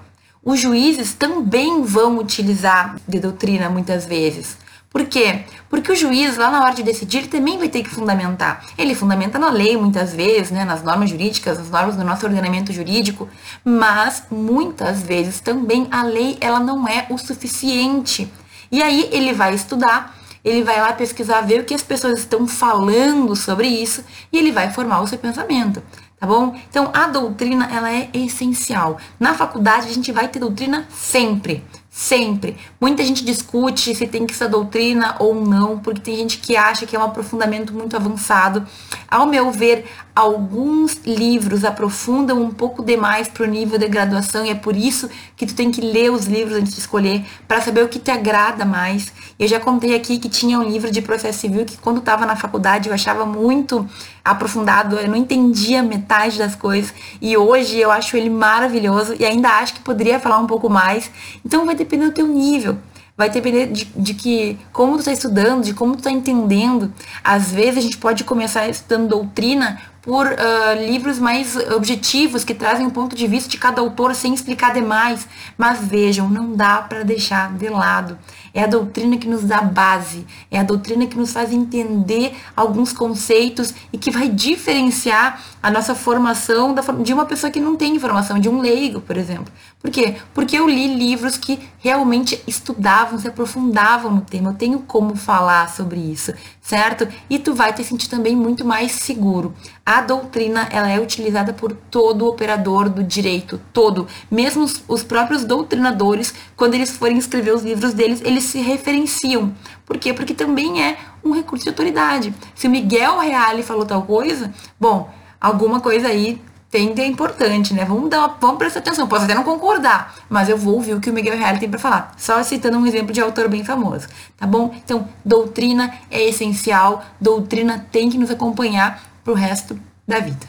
os 0.49 0.59
juízes 0.59 1.12
também 1.12 1.83
vão 1.83 2.17
utilizar 2.17 2.97
de 3.07 3.21
doutrina 3.21 3.69
muitas 3.69 4.07
vezes. 4.07 4.57
Por 4.88 5.05
quê? 5.05 5.45
Porque 5.69 5.93
o 5.93 5.95
juiz, 5.95 6.38
lá 6.38 6.50
na 6.50 6.64
hora 6.64 6.75
de 6.75 6.83
decidir, 6.83 7.26
também 7.26 7.59
vai 7.59 7.69
ter 7.69 7.83
que 7.83 7.90
fundamentar. 7.90 8.64
Ele 8.78 8.95
fundamenta 8.95 9.38
na 9.38 9.50
lei, 9.50 9.76
muitas 9.76 10.14
vezes, 10.14 10.50
né, 10.50 10.64
nas 10.64 10.83
normas 10.83 11.11
jurídicas, 11.11 11.59
nas 11.59 11.69
normas 11.69 11.97
do 11.97 12.02
nosso 12.02 12.25
ordenamento 12.25 12.73
jurídico, 12.73 13.28
mas 13.62 14.23
muitas 14.31 15.02
vezes 15.02 15.38
também 15.38 15.87
a 15.90 16.02
lei 16.02 16.38
ela 16.40 16.61
não 16.61 16.88
é 16.88 17.05
o 17.11 17.19
suficiente. 17.19 18.26
E 18.73 18.83
aí 18.83 19.07
ele 19.12 19.35
vai 19.35 19.55
estudar, 19.55 20.17
ele 20.43 20.64
vai 20.64 20.81
lá 20.81 20.95
pesquisar, 20.95 21.43
ver 21.43 21.61
o 21.61 21.64
que 21.64 21.75
as 21.75 21.83
pessoas 21.83 22.21
estão 22.21 22.49
falando 22.49 23.37
sobre 23.37 23.69
isso 23.69 24.02
e 24.33 24.38
ele 24.38 24.50
vai 24.50 24.71
formar 24.71 25.02
o 25.02 25.07
seu 25.07 25.19
pensamento 25.19 25.83
tá 26.19 26.27
bom? 26.27 26.55
Então, 26.69 26.91
a 26.93 27.07
doutrina, 27.07 27.69
ela 27.73 27.93
é 27.93 28.11
essencial. 28.13 28.99
Na 29.19 29.35
faculdade, 29.35 29.89
a 29.89 29.93
gente 29.93 30.13
vai 30.13 30.29
ter 30.29 30.39
doutrina 30.39 30.87
sempre. 30.91 31.65
Sempre. 31.91 32.57
Muita 32.81 33.03
gente 33.03 33.25
discute 33.25 33.93
se 33.95 34.07
tem 34.07 34.25
que 34.25 34.35
ser 34.35 34.49
doutrina 34.49 35.17
ou 35.19 35.35
não, 35.35 35.79
porque 35.79 36.01
tem 36.01 36.17
gente 36.17 36.39
que 36.39 36.57
acha 36.57 36.87
que 36.87 36.95
é 36.95 36.99
um 36.99 37.03
aprofundamento 37.03 37.73
muito 37.73 37.97
avançado. 37.97 38.65
Ao 39.09 39.27
meu 39.27 39.51
ver, 39.51 39.85
alguns 40.19 40.97
livros 41.07 41.65
aprofundam 41.65 42.43
um 42.43 42.51
pouco 42.51 42.83
demais 42.83 43.29
para 43.29 43.45
o 43.45 43.47
nível 43.47 43.79
de 43.79 43.87
graduação 43.87 44.45
e 44.45 44.51
é 44.51 44.55
por 44.57 44.75
isso 44.75 45.09
que 45.37 45.47
tu 45.47 45.55
tem 45.55 45.71
que 45.71 45.81
ler 45.81 46.11
os 46.11 46.27
livros 46.27 46.57
antes 46.57 46.75
de 46.75 46.81
escolher 46.81 47.25
para 47.47 47.61
saber 47.61 47.85
o 47.85 47.89
que 47.89 48.01
te 48.01 48.11
agrada 48.11 48.65
mais. 48.65 49.13
Eu 49.39 49.47
já 49.47 49.61
contei 49.61 49.95
aqui 49.95 50.19
que 50.19 50.29
tinha 50.29 50.59
um 50.59 50.65
livro 50.65 50.91
de 50.91 51.01
processo 51.01 51.39
civil 51.39 51.65
que 51.65 51.77
quando 51.77 51.99
estava 51.99 52.27
na 52.27 52.35
faculdade 52.35 52.89
eu 52.89 52.95
achava 52.97 53.25
muito 53.25 53.89
aprofundado, 54.25 54.97
eu 54.97 55.07
não 55.07 55.15
entendia 55.15 55.85
metade 55.85 56.37
das 56.37 56.57
coisas 56.57 56.93
e 57.23 57.37
hoje 57.37 57.79
eu 57.79 57.93
acho 57.93 58.17
ele 58.17 58.29
maravilhoso 58.29 59.15
e 59.21 59.25
ainda 59.25 59.51
acho 59.51 59.75
que 59.75 59.81
poderia 59.81 60.19
falar 60.19 60.39
um 60.39 60.49
pouco 60.49 60.69
mais. 60.69 61.09
Então 61.47 61.65
vai 61.65 61.77
depender 61.77 62.07
do 62.07 62.13
teu 62.13 62.27
nível. 62.27 62.77
Vai 63.17 63.31
depender 63.31 63.67
de, 63.67 63.85
de 63.85 64.15
que 64.15 64.57
como 64.73 64.95
tu 64.95 65.01
está 65.01 65.13
estudando, 65.13 65.65
de 65.65 65.75
como 65.75 65.95
tu 65.95 65.99
está 65.99 66.11
entendendo. 66.11 66.93
Às 67.23 67.51
vezes 67.51 67.79
a 67.79 67.81
gente 67.81 67.99
pode 67.99 68.23
começar 68.23 68.69
estudando 68.69 69.09
doutrina 69.09 69.81
por 70.09 70.27
uh, 70.27 70.87
livros 70.87 71.19
mais 71.19 71.55
objetivos 71.71 72.43
que 72.43 72.55
trazem 72.55 72.87
o 72.87 72.91
ponto 72.91 73.15
de 73.15 73.27
vista 73.27 73.50
de 73.50 73.59
cada 73.59 73.83
autor 73.83 74.15
sem 74.15 74.33
explicar 74.33 74.73
demais. 74.73 75.29
Mas 75.59 75.81
vejam, 75.85 76.31
não 76.31 76.57
dá 76.57 76.81
para 76.81 77.05
deixar 77.05 77.53
de 77.53 77.69
lado. 77.69 78.19
É 78.52 78.62
a 78.62 78.67
doutrina 78.67 79.17
que 79.17 79.28
nos 79.28 79.45
dá 79.45 79.61
base, 79.61 80.26
é 80.50 80.59
a 80.59 80.62
doutrina 80.62 81.07
que 81.07 81.17
nos 81.17 81.33
faz 81.33 81.52
entender 81.52 82.37
alguns 82.57 82.93
conceitos 82.93 83.75
e 83.93 83.99
que 83.99 84.11
vai 84.11 84.28
diferenciar 84.28 85.43
a 85.62 85.71
nossa 85.71 85.95
formação 85.95 86.75
de 87.02 87.12
uma 87.12 87.26
pessoa 87.26 87.50
que 87.50 87.61
não 87.61 87.76
tem 87.76 87.97
informação, 87.97 88.38
de 88.38 88.49
um 88.49 88.61
leigo, 88.61 89.00
por 89.00 89.17
exemplo. 89.17 89.52
Por 89.81 89.90
quê? 89.90 90.17
Porque 90.35 90.59
eu 90.59 90.69
li 90.69 90.93
livros 90.97 91.37
que 91.37 91.59
realmente 91.78 92.43
estudavam, 92.47 93.19
se 93.19 93.28
aprofundavam 93.28 94.11
no 94.11 94.21
tema. 94.23 94.50
Eu 94.50 94.55
tenho 94.55 94.81
como 94.81 95.14
falar 95.14 95.71
sobre 95.71 96.00
isso, 96.00 96.33
certo? 96.61 97.07
E 97.31 97.38
tu 97.38 97.55
vai 97.55 97.73
te 97.73 97.85
sentir 97.85 98.09
também 98.09 98.35
muito 98.35 98.64
mais 98.64 98.93
seguro. 98.93 99.55
A 99.87 100.00
doutrina, 100.00 100.69
ela 100.71 100.88
é 100.88 101.00
utilizada 101.00 101.52
por 101.52 101.73
todo 101.73 102.26
operador 102.26 102.88
do 102.88 103.02
direito, 103.02 103.61
todo. 103.73 104.07
Mesmo 104.31 104.64
os, 104.64 104.83
os 104.88 105.02
próprios 105.02 105.45
doutrinadores, 105.45 106.35
quando 106.57 106.75
eles 106.75 106.97
forem 106.97 107.17
escrever 107.17 107.55
os 107.55 107.62
livros 107.62 107.95
deles, 107.95 108.21
eles 108.25 108.38
se 108.40 108.61
referenciam. 108.61 109.54
Por 109.85 109.99
quê? 109.99 110.12
Porque 110.12 110.35
também 110.35 110.83
é 110.83 110.99
um 111.25 111.33
recurso 111.33 111.64
de 111.64 111.71
autoridade. 111.71 112.35
Se 112.54 112.66
o 112.66 112.71
Miguel 112.71 113.18
Reale 113.18 113.62
falou 113.62 113.85
tal 113.85 114.02
coisa, 114.02 114.52
bom, 114.78 115.11
alguma 115.40 115.80
coisa 115.80 116.09
aí 116.09 116.40
tem 116.71 116.95
que 116.95 117.00
é 117.00 117.07
importante, 117.07 117.73
né? 117.73 117.85
Vamos 117.85 118.11
dar 118.11 118.18
uma, 118.18 118.28
vamos 118.40 118.59
prestar 118.59 118.80
atenção. 118.80 119.09
Posso 119.09 119.25
até 119.25 119.35
não 119.35 119.42
concordar, 119.42 120.14
mas 120.28 120.49
eu 120.49 120.57
vou 120.57 120.75
ouvir 120.75 120.95
o 120.95 121.00
que 121.00 121.09
o 121.09 121.12
Miguel 121.12 121.37
Reale 121.37 121.59
tem 121.59 121.68
para 121.68 121.78
falar. 121.78 122.14
Só 122.18 122.42
citando 122.42 122.78
um 122.78 122.87
exemplo 122.87 123.12
de 123.12 123.21
autor 123.21 123.49
bem 123.49 123.64
famoso, 123.64 124.07
tá 124.37 124.47
bom? 124.47 124.75
Então, 124.85 125.09
doutrina 125.25 125.95
é 126.11 126.23
essencial, 126.28 127.04
doutrina 127.21 127.87
tem 127.90 128.11
que 128.11 128.18
nos 128.18 128.30
acompanhar 128.30 129.02
pro 129.25 129.33
resto 129.33 129.78
da 130.07 130.21
vida. 130.21 130.47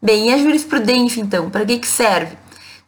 Bem, 0.00 0.30
e 0.30 0.34
a 0.34 0.38
jurisprudência 0.38 1.20
então, 1.20 1.48
para 1.48 1.64
que 1.64 1.78
que 1.78 1.86
serve? 1.86 2.36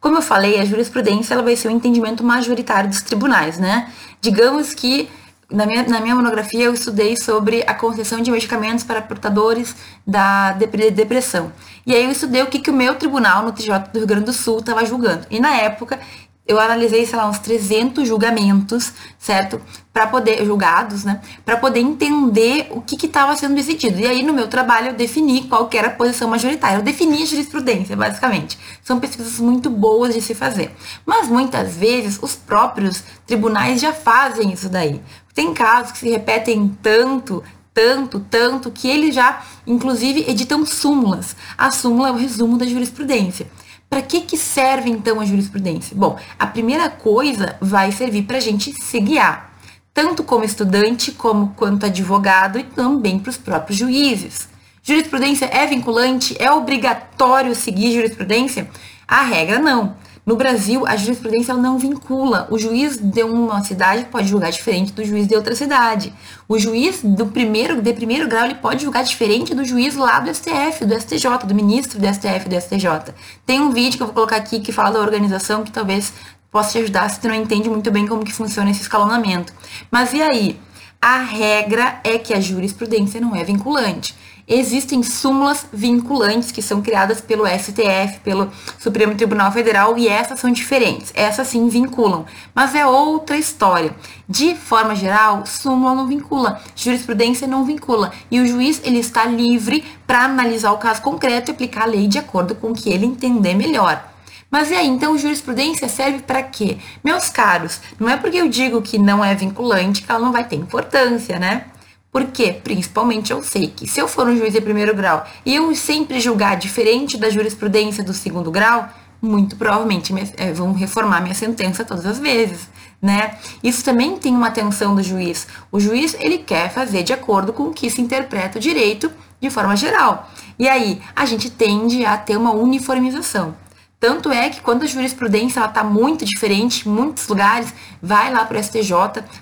Como 0.04 0.18
eu 0.18 0.22
falei, 0.22 0.60
a 0.60 0.66
jurisprudência 0.66 1.32
ela 1.32 1.42
vai 1.42 1.56
ser 1.56 1.68
o 1.68 1.70
entendimento 1.70 2.22
majoritário 2.22 2.90
dos 2.90 3.00
tribunais, 3.00 3.58
né? 3.58 3.90
Digamos 4.20 4.74
que 4.74 5.08
na 5.50 5.64
minha, 5.64 5.82
na 5.84 5.98
minha 5.98 6.14
monografia 6.14 6.64
eu 6.64 6.74
estudei 6.74 7.16
sobre 7.16 7.64
a 7.66 7.72
concessão 7.72 8.20
de 8.20 8.30
medicamentos 8.30 8.84
para 8.84 9.00
portadores 9.00 9.74
da 10.06 10.52
depressão. 10.52 11.50
E 11.86 11.94
aí 11.94 12.04
eu 12.04 12.10
estudei 12.10 12.42
o 12.42 12.48
que, 12.48 12.58
que 12.58 12.68
o 12.68 12.74
meu 12.74 12.96
tribunal 12.96 13.46
no 13.46 13.52
TJ 13.52 13.78
do 13.94 14.00
Rio 14.00 14.06
Grande 14.06 14.26
do 14.26 14.34
Sul 14.34 14.58
estava 14.58 14.84
julgando. 14.84 15.26
E 15.30 15.40
na 15.40 15.54
época 15.56 15.98
eu 16.46 16.60
analisei, 16.60 17.06
sei 17.06 17.16
lá, 17.16 17.26
uns 17.26 17.38
300 17.38 18.06
julgamentos, 18.06 18.92
certo? 19.18 19.58
Para 19.90 20.06
poder, 20.06 20.44
julgados, 20.44 21.02
né? 21.02 21.22
Para 21.42 21.56
poder 21.56 21.80
entender 21.80 22.68
o 22.70 22.82
que 22.82 23.06
estava 23.06 23.34
sendo 23.34 23.54
decidido. 23.54 23.98
E 23.98 24.06
aí, 24.06 24.22
no 24.22 24.34
meu 24.34 24.46
trabalho, 24.46 24.88
eu 24.88 24.94
defini 24.94 25.44
qual 25.44 25.70
era 25.72 25.88
a 25.88 25.90
posição 25.90 26.28
majoritária. 26.28 26.76
Eu 26.76 26.82
defini 26.82 27.22
a 27.22 27.26
jurisprudência, 27.26 27.96
basicamente. 27.96 28.58
São 28.82 29.00
pesquisas 29.00 29.38
muito 29.38 29.70
boas 29.70 30.12
de 30.12 30.20
se 30.20 30.34
fazer. 30.34 30.70
Mas, 31.06 31.28
muitas 31.28 31.76
vezes, 31.76 32.18
os 32.20 32.36
próprios 32.36 33.02
tribunais 33.26 33.80
já 33.80 33.94
fazem 33.94 34.52
isso 34.52 34.68
daí. 34.68 35.00
Tem 35.32 35.54
casos 35.54 35.92
que 35.92 35.98
se 35.98 36.10
repetem 36.10 36.76
tanto, 36.82 37.42
tanto, 37.72 38.20
tanto, 38.20 38.70
que 38.70 38.86
eles 38.86 39.14
já, 39.14 39.42
inclusive, 39.66 40.26
editam 40.28 40.66
súmulas. 40.66 41.34
A 41.56 41.70
súmula 41.70 42.08
é 42.08 42.12
o 42.12 42.16
resumo 42.16 42.58
da 42.58 42.66
jurisprudência. 42.66 43.46
Para 43.94 44.02
que, 44.02 44.22
que 44.22 44.36
serve 44.36 44.90
então 44.90 45.20
a 45.20 45.24
jurisprudência? 45.24 45.96
Bom, 45.96 46.18
a 46.36 46.48
primeira 46.48 46.90
coisa 46.90 47.56
vai 47.60 47.92
servir 47.92 48.24
para 48.24 48.38
a 48.38 48.40
gente 48.40 48.72
se 48.72 48.98
guiar, 48.98 49.56
tanto 49.94 50.24
como 50.24 50.42
estudante 50.42 51.12
como 51.12 51.54
quanto 51.54 51.86
advogado 51.86 52.58
e 52.58 52.64
também 52.64 53.20
para 53.20 53.30
os 53.30 53.36
próprios 53.36 53.78
juízes. 53.78 54.48
Jurisprudência 54.82 55.44
é 55.44 55.64
vinculante? 55.64 56.34
É 56.40 56.50
obrigatório 56.50 57.54
seguir 57.54 57.94
jurisprudência? 57.94 58.68
A 59.06 59.22
regra 59.22 59.60
não. 59.60 59.94
No 60.26 60.36
Brasil, 60.36 60.86
a 60.86 60.96
jurisprudência 60.96 61.52
não 61.52 61.78
vincula. 61.78 62.48
O 62.50 62.58
juiz 62.58 62.96
de 62.96 63.22
uma 63.22 63.62
cidade 63.62 64.06
pode 64.06 64.26
julgar 64.26 64.50
diferente 64.50 64.90
do 64.90 65.04
juiz 65.04 65.28
de 65.28 65.36
outra 65.36 65.54
cidade. 65.54 66.14
O 66.48 66.58
juiz 66.58 67.00
do 67.02 67.26
primeiro, 67.26 67.82
de 67.82 67.92
primeiro 67.92 68.26
grau, 68.26 68.46
ele 68.46 68.54
pode 68.54 68.84
julgar 68.84 69.04
diferente 69.04 69.54
do 69.54 69.62
juiz 69.64 69.94
lá 69.96 70.20
do 70.20 70.34
STF, 70.34 70.86
do 70.86 70.98
STJ, 70.98 71.46
do 71.46 71.54
ministro 71.54 72.00
do 72.00 72.06
STF, 72.06 72.48
do 72.48 72.58
STJ. 72.58 73.14
Tem 73.44 73.60
um 73.60 73.70
vídeo 73.70 73.98
que 73.98 74.02
eu 74.02 74.06
vou 74.06 74.14
colocar 74.14 74.36
aqui 74.36 74.60
que 74.60 74.72
fala 74.72 74.92
da 74.92 75.00
organização 75.00 75.62
que 75.62 75.70
talvez 75.70 76.10
possa 76.50 76.72
te 76.72 76.78
ajudar 76.78 77.10
se 77.10 77.20
tu 77.20 77.28
não 77.28 77.34
entende 77.34 77.68
muito 77.68 77.90
bem 77.90 78.06
como 78.06 78.24
que 78.24 78.32
funciona 78.32 78.70
esse 78.70 78.80
escalonamento. 78.80 79.52
Mas 79.90 80.14
e 80.14 80.22
aí? 80.22 80.58
A 81.02 81.18
regra 81.18 82.00
é 82.02 82.16
que 82.16 82.32
a 82.32 82.40
jurisprudência 82.40 83.20
não 83.20 83.36
é 83.36 83.44
vinculante. 83.44 84.14
Existem 84.46 85.02
súmulas 85.02 85.66
vinculantes 85.72 86.52
que 86.52 86.60
são 86.60 86.82
criadas 86.82 87.20
pelo 87.20 87.46
STF, 87.46 88.20
pelo 88.22 88.50
Supremo 88.78 89.14
Tribunal 89.14 89.50
Federal, 89.50 89.96
e 89.96 90.06
essas 90.06 90.38
são 90.38 90.50
diferentes. 90.50 91.12
Essas 91.14 91.48
sim 91.48 91.66
vinculam, 91.68 92.26
mas 92.54 92.74
é 92.74 92.86
outra 92.86 93.38
história. 93.38 93.94
De 94.28 94.54
forma 94.54 94.94
geral, 94.94 95.46
súmula 95.46 95.94
não 95.94 96.06
vincula, 96.06 96.60
jurisprudência 96.76 97.46
não 97.46 97.64
vincula, 97.64 98.12
e 98.30 98.38
o 98.38 98.46
juiz 98.46 98.82
ele 98.84 98.98
está 98.98 99.24
livre 99.24 99.84
para 100.06 100.24
analisar 100.24 100.72
o 100.72 100.78
caso 100.78 101.00
concreto 101.00 101.50
e 101.50 101.52
aplicar 101.52 101.84
a 101.84 101.86
lei 101.86 102.06
de 102.06 102.18
acordo 102.18 102.54
com 102.54 102.70
o 102.70 102.74
que 102.74 102.90
ele 102.90 103.06
entender 103.06 103.54
melhor. 103.54 104.12
Mas 104.50 104.70
e 104.70 104.74
aí, 104.74 104.86
então 104.86 105.18
jurisprudência 105.18 105.88
serve 105.88 106.20
para 106.20 106.42
quê? 106.42 106.78
Meus 107.02 107.28
caros, 107.28 107.80
não 107.98 108.08
é 108.08 108.16
porque 108.16 108.36
eu 108.36 108.48
digo 108.48 108.82
que 108.82 108.98
não 108.98 109.24
é 109.24 109.34
vinculante 109.34 110.02
que 110.02 110.10
ela 110.10 110.20
não 110.20 110.30
vai 110.30 110.44
ter 110.44 110.54
importância, 110.54 111.38
né? 111.40 111.64
Porque, 112.14 112.52
principalmente, 112.52 113.32
eu 113.32 113.42
sei 113.42 113.66
que 113.66 113.88
se 113.88 113.98
eu 114.00 114.06
for 114.06 114.28
um 114.28 114.36
juiz 114.36 114.52
de 114.52 114.60
primeiro 114.60 114.94
grau 114.94 115.26
e 115.44 115.52
eu 115.52 115.74
sempre 115.74 116.20
julgar 116.20 116.56
diferente 116.56 117.18
da 117.18 117.28
jurisprudência 117.28 118.04
do 118.04 118.14
segundo 118.14 118.52
grau, 118.52 118.88
muito 119.20 119.56
provavelmente 119.56 120.14
é, 120.36 120.52
vão 120.52 120.72
reformar 120.72 121.20
minha 121.20 121.34
sentença 121.34 121.84
todas 121.84 122.06
as 122.06 122.20
vezes, 122.20 122.68
né? 123.02 123.36
Isso 123.64 123.82
também 123.82 124.16
tem 124.16 124.32
uma 124.32 124.46
atenção 124.46 124.94
do 124.94 125.02
juiz. 125.02 125.48
O 125.72 125.80
juiz, 125.80 126.16
ele 126.20 126.38
quer 126.38 126.72
fazer 126.72 127.02
de 127.02 127.12
acordo 127.12 127.52
com 127.52 127.64
o 127.64 127.72
que 127.72 127.90
se 127.90 128.00
interpreta 128.00 128.58
o 128.58 128.62
direito 128.62 129.10
de 129.40 129.50
forma 129.50 129.74
geral. 129.74 130.30
E 130.56 130.68
aí, 130.68 131.02
a 131.16 131.26
gente 131.26 131.50
tende 131.50 132.06
a 132.06 132.16
ter 132.16 132.36
uma 132.36 132.52
uniformização. 132.52 133.56
Tanto 133.98 134.30
é 134.30 134.50
que 134.50 134.60
quando 134.60 134.82
a 134.82 134.86
jurisprudência 134.86 135.60
ela 135.60 135.68
está 135.68 135.82
muito 135.82 136.24
diferente, 136.24 136.86
em 136.86 136.92
muitos 136.92 137.26
lugares, 137.26 137.72
vai 138.02 138.30
lá 138.32 138.44
para 138.44 138.58
o 138.58 138.62
STJ, 138.62 138.92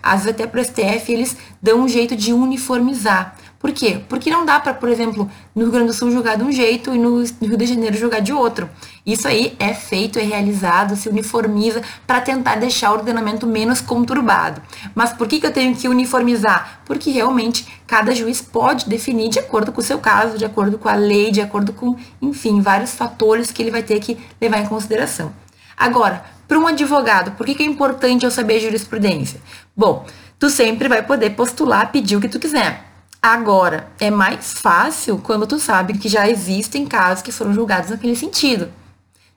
às 0.03 0.25
vezes 0.25 0.29
até 0.29 0.47
para 0.47 0.61
o 0.61 0.65
STF, 0.65 1.13
eles 1.13 1.37
dão 1.61 1.81
um 1.81 1.89
jeito 1.89 2.15
de 2.15 2.33
uniformizar. 2.33 3.37
Por 3.63 3.71
quê? 3.71 4.01
Porque 4.09 4.29
não 4.29 4.45
dá 4.45 4.59
para, 4.59 4.75
por 4.75 4.89
exemplo, 4.89 5.31
no 5.55 5.63
Rio 5.63 5.71
Grande 5.71 5.87
do 5.87 5.93
Sul 5.93 6.11
julgar 6.11 6.37
de 6.37 6.43
um 6.43 6.51
jeito 6.51 6.93
e 6.93 6.99
no 6.99 7.23
Rio 7.41 7.57
de 7.57 7.67
Janeiro 7.67 7.97
julgar 7.97 8.21
de 8.21 8.33
outro. 8.33 8.69
Isso 9.07 9.29
aí 9.29 9.55
é 9.57 9.73
feito, 9.73 10.19
é 10.19 10.23
realizado, 10.23 10.97
se 10.97 11.09
uniformiza 11.09 11.81
para 12.05 12.21
tentar 12.21 12.57
deixar 12.57 12.91
o 12.91 12.95
ordenamento 12.95 13.47
menos 13.47 13.81
conturbado. 13.81 14.61
Mas 14.97 15.13
por 15.13 15.29
que, 15.29 15.39
que 15.39 15.47
eu 15.47 15.53
tenho 15.53 15.77
que 15.77 15.87
uniformizar? 15.87 16.83
Porque 16.85 17.13
realmente 17.13 17.65
cada 17.93 18.15
juiz 18.15 18.41
pode 18.41 18.89
definir 18.89 19.29
de 19.29 19.39
acordo 19.39 19.71
com 19.71 19.83
o 19.83 19.85
seu 19.85 19.99
caso, 19.99 20.39
de 20.39 20.47
acordo 20.47 20.79
com 20.79 20.89
a 20.89 20.95
lei, 20.95 21.31
de 21.31 21.43
acordo 21.43 21.75
com, 21.75 21.95
enfim, 22.23 22.63
vários 22.63 22.93
fatores 22.93 23.51
que 23.51 23.61
ele 23.61 23.71
vai 23.71 23.83
ter 23.83 24.01
que 24.01 24.17
levar 24.41 24.61
em 24.61 24.67
consideração. 24.67 25.31
Agora, 25.77 26.25
para 26.49 26.59
um 26.59 26.67
advogado, 26.67 27.33
por 27.33 27.45
que, 27.45 27.55
que 27.55 27.63
é 27.63 27.67
importante 27.67 28.25
eu 28.25 28.31
saber 28.31 28.61
jurisprudência? 28.61 29.43
Bom, 29.77 30.07
tu 30.39 30.49
sempre 30.49 30.89
vai 30.89 31.03
poder 31.03 31.37
postular, 31.37 31.93
pedir 31.93 32.17
o 32.17 32.21
que 32.23 32.31
tu 32.31 32.41
quiser. 32.41 32.83
Agora, 33.21 33.89
é 34.01 34.11
mais 34.11 34.55
fácil 34.55 35.19
quando 35.19 35.47
tu 35.47 35.59
sabe 35.59 35.99
que 35.99 36.09
já 36.09 36.27
existem 36.27 36.87
casos 36.87 37.23
que 37.23 37.31
foram 37.31 37.53
julgados 37.53 37.91
naquele 37.91 38.17
sentido. 38.17 38.73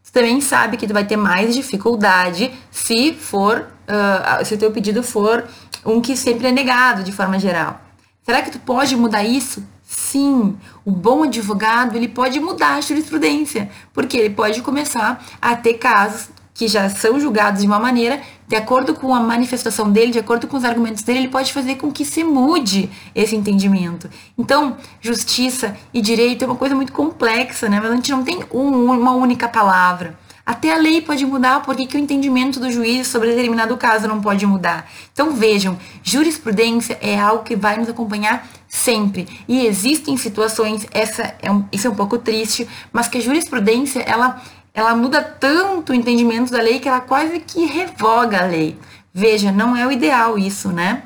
Tu 0.01 0.13
também 0.13 0.39
sabe 0.39 0.77
que 0.77 0.87
tu 0.87 0.93
vai 0.93 1.03
ter 1.03 1.17
mais 1.17 1.53
dificuldade 1.53 2.53
se 2.71 3.11
for, 3.11 3.67
uh, 3.89 4.45
se 4.45 4.53
o 4.53 4.57
teu 4.57 4.71
pedido 4.71 5.03
for 5.03 5.43
um 5.85 5.99
que 5.99 6.15
sempre 6.15 6.47
é 6.47 6.53
negado 6.53 7.03
de 7.03 7.11
forma 7.11 7.37
geral. 7.37 7.81
Será 8.25 8.41
que 8.41 8.49
tu 8.49 8.57
pode 8.57 8.95
mudar 8.95 9.23
isso? 9.23 9.63
Sim, 9.83 10.57
o 10.83 10.89
bom 10.89 11.23
advogado 11.23 11.95
ele 11.95 12.07
pode 12.07 12.39
mudar 12.39 12.73
a 12.73 12.81
jurisprudência, 12.81 13.69
porque 13.93 14.17
ele 14.17 14.31
pode 14.31 14.63
começar 14.63 15.23
a 15.39 15.55
ter 15.55 15.75
casos 15.75 16.29
que 16.51 16.67
já 16.67 16.89
são 16.89 17.19
julgados 17.19 17.61
de 17.61 17.67
uma 17.67 17.77
maneira, 17.77 18.19
de 18.47 18.55
acordo 18.55 18.95
com 18.95 19.13
a 19.13 19.19
manifestação 19.19 19.91
dele, 19.91 20.11
de 20.11 20.17
acordo 20.17 20.47
com 20.47 20.57
os 20.57 20.63
argumentos 20.63 21.03
dele, 21.03 21.19
ele 21.19 21.27
pode 21.27 21.53
fazer 21.53 21.75
com 21.75 21.91
que 21.91 22.03
se 22.03 22.23
mude 22.23 22.89
esse 23.13 23.35
entendimento. 23.35 24.09
Então, 24.35 24.75
justiça 24.99 25.77
e 25.93 26.01
direito 26.01 26.43
é 26.43 26.47
uma 26.47 26.55
coisa 26.55 26.73
muito 26.73 26.93
complexa, 26.93 27.69
né? 27.69 27.79
Mas 27.79 27.91
a 27.91 27.95
gente 27.95 28.09
não 28.09 28.23
tem 28.23 28.43
um, 28.51 28.91
uma 28.91 29.11
única 29.11 29.47
palavra. 29.47 30.17
Até 30.45 30.71
a 30.71 30.77
lei 30.77 31.01
pode 31.01 31.25
mudar, 31.25 31.61
porque 31.63 31.87
que 31.87 31.97
o 31.97 31.99
entendimento 31.99 32.59
do 32.59 32.71
juiz 32.71 33.07
sobre 33.07 33.29
determinado 33.29 33.75
caso 33.77 34.07
não 34.07 34.21
pode 34.21 34.45
mudar. 34.45 34.87
Então 35.11 35.31
vejam, 35.31 35.75
jurisprudência 36.03 36.99
é 37.01 37.19
algo 37.19 37.43
que 37.43 37.55
vai 37.55 37.77
nos 37.77 37.89
acompanhar 37.89 38.47
sempre. 38.67 39.27
E 39.47 39.65
existem 39.65 40.15
situações, 40.17 40.85
essa 40.91 41.33
é 41.41 41.51
um, 41.51 41.65
isso 41.71 41.87
é 41.87 41.89
um 41.89 41.95
pouco 41.95 42.19
triste, 42.19 42.67
mas 42.93 43.07
que 43.07 43.17
a 43.17 43.21
jurisprudência 43.21 44.01
ela, 44.01 44.39
ela 44.71 44.95
muda 44.95 45.23
tanto 45.23 45.91
o 45.91 45.95
entendimento 45.95 46.51
da 46.51 46.61
lei 46.61 46.79
que 46.79 46.87
ela 46.87 47.01
quase 47.01 47.39
que 47.39 47.65
revoga 47.65 48.43
a 48.43 48.45
lei. 48.45 48.77
Veja, 49.11 49.51
não 49.51 49.75
é 49.75 49.87
o 49.87 49.91
ideal 49.91 50.37
isso, 50.37 50.69
né? 50.69 51.03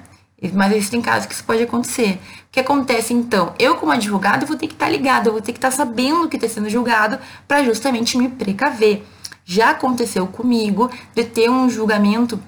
Mas 0.53 0.73
existem 0.73 1.01
casos 1.01 1.27
que 1.27 1.33
isso 1.33 1.43
pode 1.43 1.63
acontecer. 1.63 2.19
O 2.49 2.51
que 2.51 2.59
acontece 2.59 3.13
então? 3.13 3.53
Eu, 3.57 3.75
como 3.75 3.91
advogado, 3.91 4.45
vou 4.45 4.57
ter 4.57 4.67
que 4.67 4.73
estar 4.73 4.89
ligado, 4.89 5.27
eu 5.27 5.31
vou 5.31 5.41
ter 5.41 5.53
que 5.53 5.57
estar 5.57 5.71
sabendo 5.71 6.23
o 6.23 6.27
que 6.27 6.35
está 6.35 6.49
sendo 6.49 6.69
julgado 6.69 7.19
para 7.47 7.63
justamente 7.63 8.17
me 8.17 8.27
precaver. 8.27 9.03
Já 9.51 9.71
aconteceu 9.71 10.27
comigo 10.27 10.91
de 11.15 11.23
ter 11.23 11.49
um 11.49 11.67
julgamento, 11.67 12.39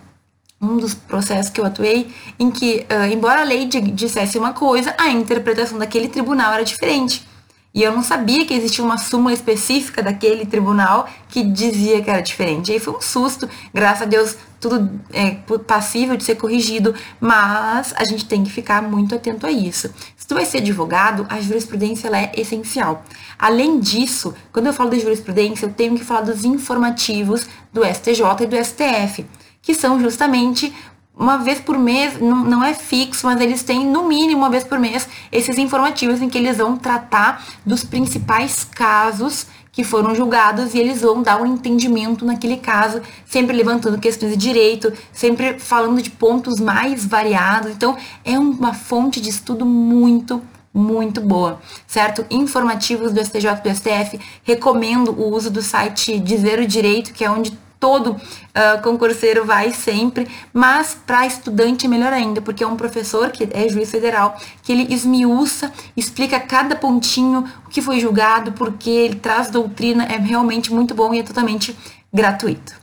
um 0.62 0.78
dos 0.78 0.94
processos 0.94 1.52
que 1.52 1.60
eu 1.60 1.66
atuei, 1.66 2.14
em 2.38 2.52
que, 2.52 2.86
uh, 2.92 3.12
embora 3.12 3.42
a 3.42 3.44
lei 3.44 3.66
dissesse 3.66 4.38
uma 4.38 4.54
coisa, 4.54 4.94
a 5.00 5.10
interpretação 5.10 5.80
daquele 5.80 6.08
tribunal 6.08 6.54
era 6.54 6.64
diferente. 6.64 7.28
E 7.74 7.82
eu 7.82 7.92
não 7.92 8.04
sabia 8.04 8.46
que 8.46 8.54
existia 8.54 8.86
uma 8.86 9.00
súmula 9.00 9.34
específica 9.34 10.04
daquele 10.04 10.46
tribunal 10.46 11.10
que 11.28 11.44
dizia 11.44 12.04
que 12.04 12.10
era 12.12 12.22
diferente. 12.22 12.70
E 12.70 12.74
aí 12.76 12.80
foi 12.80 12.96
um 12.96 13.02
susto, 13.02 13.50
graças 13.74 14.04
a 14.04 14.06
Deus, 14.06 14.38
tudo 14.62 15.02
é 15.12 15.32
passível 15.66 16.16
de 16.16 16.24
ser 16.24 16.36
corrigido, 16.36 16.94
mas 17.20 17.94
a 17.98 18.06
gente 18.06 18.26
tem 18.26 18.44
que 18.44 18.52
ficar 18.52 18.82
muito 18.82 19.16
atento 19.16 19.48
a 19.48 19.52
isso. 19.52 19.92
Se 20.16 20.28
tu 20.28 20.36
vai 20.36 20.46
ser 20.46 20.60
advogado, 20.60 21.26
a 21.28 21.42
jurisprudência 21.42 22.08
é 22.16 22.32
essencial. 22.40 23.04
Além 23.40 23.80
disso, 23.80 24.36
quando 24.54 24.68
eu 24.68 24.74
falo 24.74 24.92
de 24.92 25.00
jurisprudência, 25.00 25.66
eu 25.66 25.74
tenho 25.74 25.98
que 25.98 26.06
falar 26.06 26.22
dos 26.22 26.46
informativos 26.46 27.50
do 27.74 27.84
STJ 27.84 28.44
e 28.44 28.46
do 28.46 28.64
STF, 28.64 29.26
que 29.64 29.74
são 29.74 30.00
justamente 30.00 30.72
uma 31.14 31.38
vez 31.38 31.60
por 31.60 31.78
mês, 31.78 32.20
não 32.20 32.64
é 32.64 32.74
fixo, 32.74 33.28
mas 33.28 33.40
eles 33.42 33.64
têm 33.64 33.86
no 33.86 34.08
mínimo 34.08 34.40
uma 34.40 34.50
vez 34.50 34.64
por 34.64 34.80
mês 34.80 35.08
esses 35.32 35.58
informativos 35.58 36.22
em 36.22 36.30
que 36.30 36.38
eles 36.38 36.58
vão 36.58 36.78
tratar 36.78 37.46
dos 37.66 37.84
principais 37.84 38.64
casos 38.64 39.46
que 39.72 39.84
foram 39.84 40.14
julgados 40.14 40.74
e 40.74 40.80
eles 40.80 41.02
vão 41.02 41.24
dar 41.24 41.42
um 41.42 41.46
entendimento 41.46 42.26
naquele 42.26 42.58
caso, 42.58 43.02
sempre 43.26 43.56
levantando 43.56 43.98
questões 43.98 44.32
de 44.32 44.38
direito, 44.38 44.92
sempre 45.14 45.60
falando 45.60 46.02
de 46.02 46.10
pontos 46.10 46.60
mais 46.60 47.06
variados. 47.06 47.72
Então, 47.72 47.96
é 48.26 48.38
uma 48.38 48.74
fonte 48.74 49.22
de 49.22 49.30
estudo 49.30 49.66
muito 49.66 50.42
muito 50.74 51.20
boa, 51.20 51.60
certo? 51.86 52.26
Informativos 52.30 53.12
do 53.12 53.20
STJ 53.20 53.50
e 53.50 53.70
do 53.70 53.76
STF, 53.76 54.20
recomendo 54.42 55.12
o 55.12 55.34
uso 55.36 55.52
do 55.52 55.62
site 55.62 56.18
Dizer 56.18 56.60
o 56.60 56.66
Direito, 56.66 57.12
que 57.12 57.26
é 57.26 57.30
onde 57.30 57.52
todo 57.82 58.12
uh, 58.12 58.82
concurseiro 58.84 59.44
vai 59.44 59.72
sempre, 59.72 60.30
mas 60.54 60.96
para 61.06 61.26
estudante 61.26 61.88
é 61.88 61.90
melhor 61.90 62.14
ainda, 62.14 62.40
porque 62.40 62.64
é 62.64 62.68
um 62.68 62.78
professor 62.78 63.32
que 63.32 63.50
é 63.52 63.68
juiz 63.68 63.90
federal, 63.90 64.40
que 64.62 64.72
ele 64.72 64.94
esmiuça, 64.94 65.74
explica 65.98 66.40
cada 66.40 66.76
pontinho, 66.76 67.44
o 67.66 67.70
que 67.70 67.82
foi 67.82 68.00
julgado, 68.00 68.52
porque 68.52 68.90
ele 68.90 69.16
traz 69.16 69.50
doutrina, 69.50 70.04
é 70.04 70.18
realmente 70.18 70.72
muito 70.72 70.94
bom 70.94 71.12
e 71.12 71.20
é 71.20 71.24
totalmente 71.24 71.76
gratuito. 72.14 72.80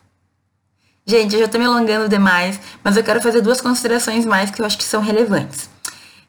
Gente, 1.06 1.32
eu 1.32 1.38
já 1.38 1.46
estou 1.46 1.60
me 1.60 1.66
alongando 1.66 2.08
demais, 2.08 2.60
mas 2.82 2.96
eu 2.96 3.04
quero 3.04 3.20
fazer 3.22 3.40
duas 3.40 3.60
considerações 3.60 4.26
mais 4.26 4.50
que 4.50 4.60
eu 4.60 4.66
acho 4.66 4.76
que 4.76 4.84
são 4.84 5.00
relevantes. 5.00 5.70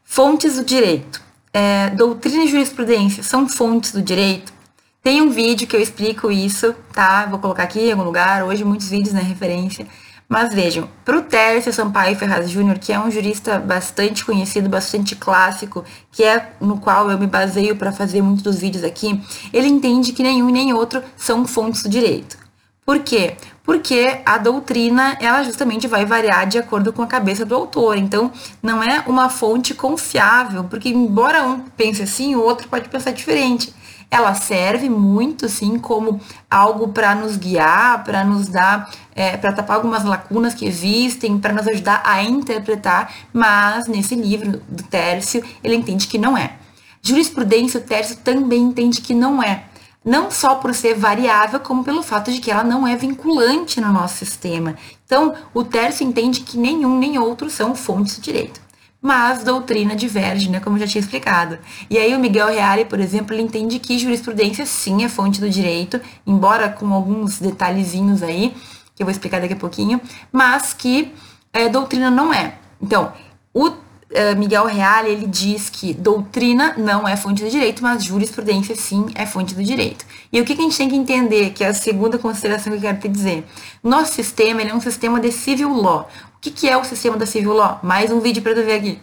Fontes 0.06 0.56
do 0.56 0.64
direito. 0.64 1.22
É, 1.52 1.90
doutrina 1.90 2.44
e 2.44 2.48
jurisprudência 2.48 3.24
são 3.24 3.50
fontes 3.50 3.92
do 3.92 4.02
direito? 4.02 4.54
Tem 5.02 5.22
um 5.22 5.30
vídeo 5.30 5.66
que 5.66 5.76
eu 5.76 5.82
explico 5.82 6.30
isso, 6.30 6.76
tá? 6.94 7.26
Vou 7.26 7.40
colocar 7.40 7.64
aqui 7.64 7.80
em 7.80 7.92
algum 7.92 8.04
lugar, 8.04 8.44
hoje 8.44 8.66
muitos 8.66 8.90
vídeos 8.90 9.14
na 9.14 9.22
né, 9.22 9.26
referência. 9.26 9.88
Mas 10.28 10.54
vejam, 10.54 10.90
para 11.06 11.18
o 11.18 11.22
Tércio 11.22 11.72
Sampaio 11.72 12.18
Ferraz 12.18 12.50
Júnior, 12.50 12.78
que 12.78 12.92
é 12.92 13.00
um 13.00 13.10
jurista 13.10 13.58
bastante 13.58 14.26
conhecido, 14.26 14.68
bastante 14.70 15.16
clássico, 15.16 15.86
que 16.12 16.24
é 16.24 16.52
no 16.60 16.80
qual 16.80 17.10
eu 17.10 17.18
me 17.18 17.26
baseio 17.26 17.78
para 17.78 17.94
fazer 17.94 18.22
muitos 18.22 18.44
dos 18.44 18.60
vídeos 18.60 18.84
aqui, 18.84 19.20
ele 19.54 19.70
entende 19.70 20.12
que 20.12 20.22
nenhum 20.22 20.50
nem 20.50 20.74
outro 20.74 21.02
são 21.16 21.48
fontes 21.48 21.82
do 21.82 21.90
direito. 21.90 22.38
Por 22.86 23.00
quê? 23.00 23.38
Porque 23.64 24.20
a 24.26 24.38
doutrina, 24.38 25.18
ela 25.22 25.44
justamente 25.44 25.88
vai 25.88 26.06
variar 26.06 26.46
de 26.46 26.58
acordo 26.58 26.92
com 26.92 27.02
a 27.02 27.08
cabeça 27.08 27.46
do 27.46 27.56
autor. 27.56 27.98
Então, 27.98 28.32
não 28.62 28.84
é 28.84 29.04
uma 29.08 29.30
fonte 29.30 29.74
confiável, 29.74 30.66
porque 30.66 30.90
embora 30.90 31.44
um 31.44 31.62
pense 31.62 32.04
assim, 32.04 32.36
o 32.36 32.44
outro 32.44 32.68
pode 32.68 32.90
pensar 32.90 33.12
diferente 33.12 33.74
ela 34.12 34.34
serve 34.34 34.90
muito, 34.90 35.48
sim, 35.48 35.78
como 35.78 36.20
algo 36.50 36.88
para 36.90 37.14
nos 37.14 37.38
guiar, 37.38 38.04
para 38.04 38.24
nos 38.24 38.48
dar, 38.48 38.92
é, 39.16 39.38
para 39.38 39.54
tapar 39.54 39.78
algumas 39.78 40.04
lacunas 40.04 40.54
que 40.54 40.66
existem, 40.66 41.40
para 41.40 41.54
nos 41.54 41.68
ajudar 41.68 42.02
a 42.04 42.24
interpretar, 42.24 43.14
mas 43.32 43.88
nesse 43.88 44.16
livro 44.16 44.62
do 44.68 44.84
Tércio, 44.84 45.44
ele 45.64 45.76
entende 45.76 46.08
que 46.08 46.18
não 46.18 46.36
é. 46.38 46.54
Jurisprudência, 47.02 47.80
o 47.80 47.84
Tércio 47.84 48.18
também 48.18 48.62
entende 48.62 49.02
que 49.02 49.14
não 49.14 49.42
é. 49.44 49.66
Não 50.04 50.32
só 50.32 50.56
por 50.56 50.74
ser 50.74 50.96
variável, 50.96 51.60
como 51.60 51.84
pelo 51.84 52.02
fato 52.02 52.32
de 52.32 52.40
que 52.40 52.50
ela 52.50 52.64
não 52.64 52.88
é 52.88 52.96
vinculante 52.96 53.80
no 53.80 53.92
nosso 53.92 54.18
sistema. 54.18 54.76
Então, 55.06 55.36
o 55.54 55.64
Tércio 55.64 56.06
entende 56.06 56.42
que 56.42 56.58
nenhum 56.58 56.98
nem 56.98 57.20
outro 57.20 57.50
são 57.50 57.76
fontes 57.76 58.16
de 58.16 58.22
direito 58.22 58.69
mas 59.02 59.44
doutrina 59.44 59.96
diverge, 59.96 60.50
né, 60.50 60.60
como 60.60 60.76
eu 60.76 60.82
já 60.82 60.88
tinha 60.88 61.02
explicado. 61.02 61.58
E 61.90 61.98
aí 61.98 62.14
o 62.14 62.20
Miguel 62.20 62.48
Reale, 62.48 62.86
por 62.86 63.00
exemplo, 63.00 63.34
ele 63.34 63.44
entende 63.44 63.80
que 63.80 63.98
jurisprudência 63.98 64.66
sim 64.66 65.04
é 65.04 65.10
fonte 65.10 65.40
do 65.40 65.50
direito, 65.50 66.00
embora 66.28 66.70
com 66.70 66.94
alguns 66.94 67.40
detalhezinhos 67.40 68.22
aí, 68.22 68.54
que 68.96 69.02
eu 69.02 69.06
vou 69.06 69.12
explicar 69.12 69.40
daqui 69.40 69.54
a 69.54 69.58
pouquinho, 69.58 70.02
mas 70.32 70.74
que 70.74 71.14
é, 71.54 71.70
doutrina 71.70 72.12
não 72.12 72.34
é. 72.34 72.56
Então, 72.82 73.14
o 73.54 73.72
é, 74.12 74.36
Miguel 74.36 74.66
Reale, 74.66 75.10
ele 75.10 75.28
diz 75.28 75.70
que 75.70 75.94
doutrina 75.94 76.74
não 76.78 77.08
é 77.08 77.16
fonte 77.16 77.44
do 77.44 77.50
direito, 77.50 77.82
mas 77.82 78.04
jurisprudência 78.04 78.76
sim 78.76 79.08
é 79.16 79.26
fonte 79.26 79.56
do 79.56 79.64
direito. 79.64 80.06
E 80.32 80.40
o 80.40 80.46
que, 80.46 80.54
a 80.54 80.56
gente 80.56 80.78
tem 80.78 80.88
que 80.88 80.96
entender, 80.96 81.52
que 81.52 81.64
é 81.64 81.68
a 81.68 81.74
segunda 81.74 82.20
consideração 82.20 82.72
que 82.72 82.78
eu 82.78 82.82
quero 82.82 83.00
te 83.00 83.08
dizer. 83.08 83.46
Nosso 83.84 84.14
sistema 84.14 84.62
é 84.62 84.74
um 84.74 84.80
sistema 84.80 85.20
de 85.20 85.32
civil 85.32 85.74
law, 85.74 86.08
o 86.36 86.40
que, 86.40 86.52
que 86.52 86.70
é 86.70 86.78
o 86.78 86.84
sistema 86.84 87.18
da 87.18 87.26
civil 87.26 87.52
law? 87.52 87.80
Mais 87.82 88.12
um 88.12 88.20
vídeo 88.20 88.42
para 88.42 88.54
tu 88.54 88.64
ver 88.64 88.74
aqui. 88.74 89.00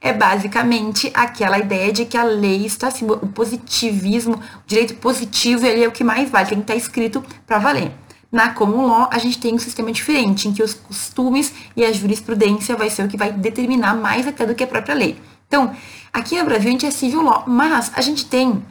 É 0.00 0.12
basicamente 0.12 1.10
aquela 1.12 1.58
ideia 1.58 1.92
de 1.92 2.06
que 2.06 2.16
a 2.16 2.24
lei 2.24 2.64
está 2.64 2.88
acima, 2.88 3.12
o 3.12 3.28
positivismo, 3.28 4.34
o 4.34 4.40
direito 4.66 4.94
positivo, 4.94 5.66
ele 5.66 5.84
é 5.84 5.86
o 5.86 5.92
que 5.92 6.02
mais 6.02 6.30
vale, 6.30 6.48
tem 6.48 6.58
que 6.58 6.64
estar 6.64 6.74
escrito 6.74 7.22
para 7.46 7.58
valer. 7.58 7.92
Na 8.32 8.54
common 8.54 8.86
law, 8.86 9.08
a 9.12 9.18
gente 9.18 9.38
tem 9.38 9.54
um 9.54 9.58
sistema 9.58 9.92
diferente, 9.92 10.48
em 10.48 10.52
que 10.52 10.62
os 10.62 10.72
costumes 10.72 11.52
e 11.76 11.84
a 11.84 11.92
jurisprudência 11.92 12.74
vai 12.74 12.88
ser 12.88 13.04
o 13.04 13.08
que 13.08 13.16
vai 13.16 13.30
determinar 13.30 13.94
mais 13.94 14.26
até 14.26 14.46
do 14.46 14.54
que 14.54 14.64
a 14.64 14.66
própria 14.66 14.94
lei. 14.94 15.16
Então, 15.46 15.76
aqui 16.12 16.38
no 16.38 16.44
Brasil 16.44 16.68
a 16.68 16.72
gente 16.72 16.86
é 16.86 16.90
civil 16.90 17.22
law, 17.22 17.44
mas 17.46 17.92
a 17.94 18.00
gente 18.00 18.24
tem 18.24 18.62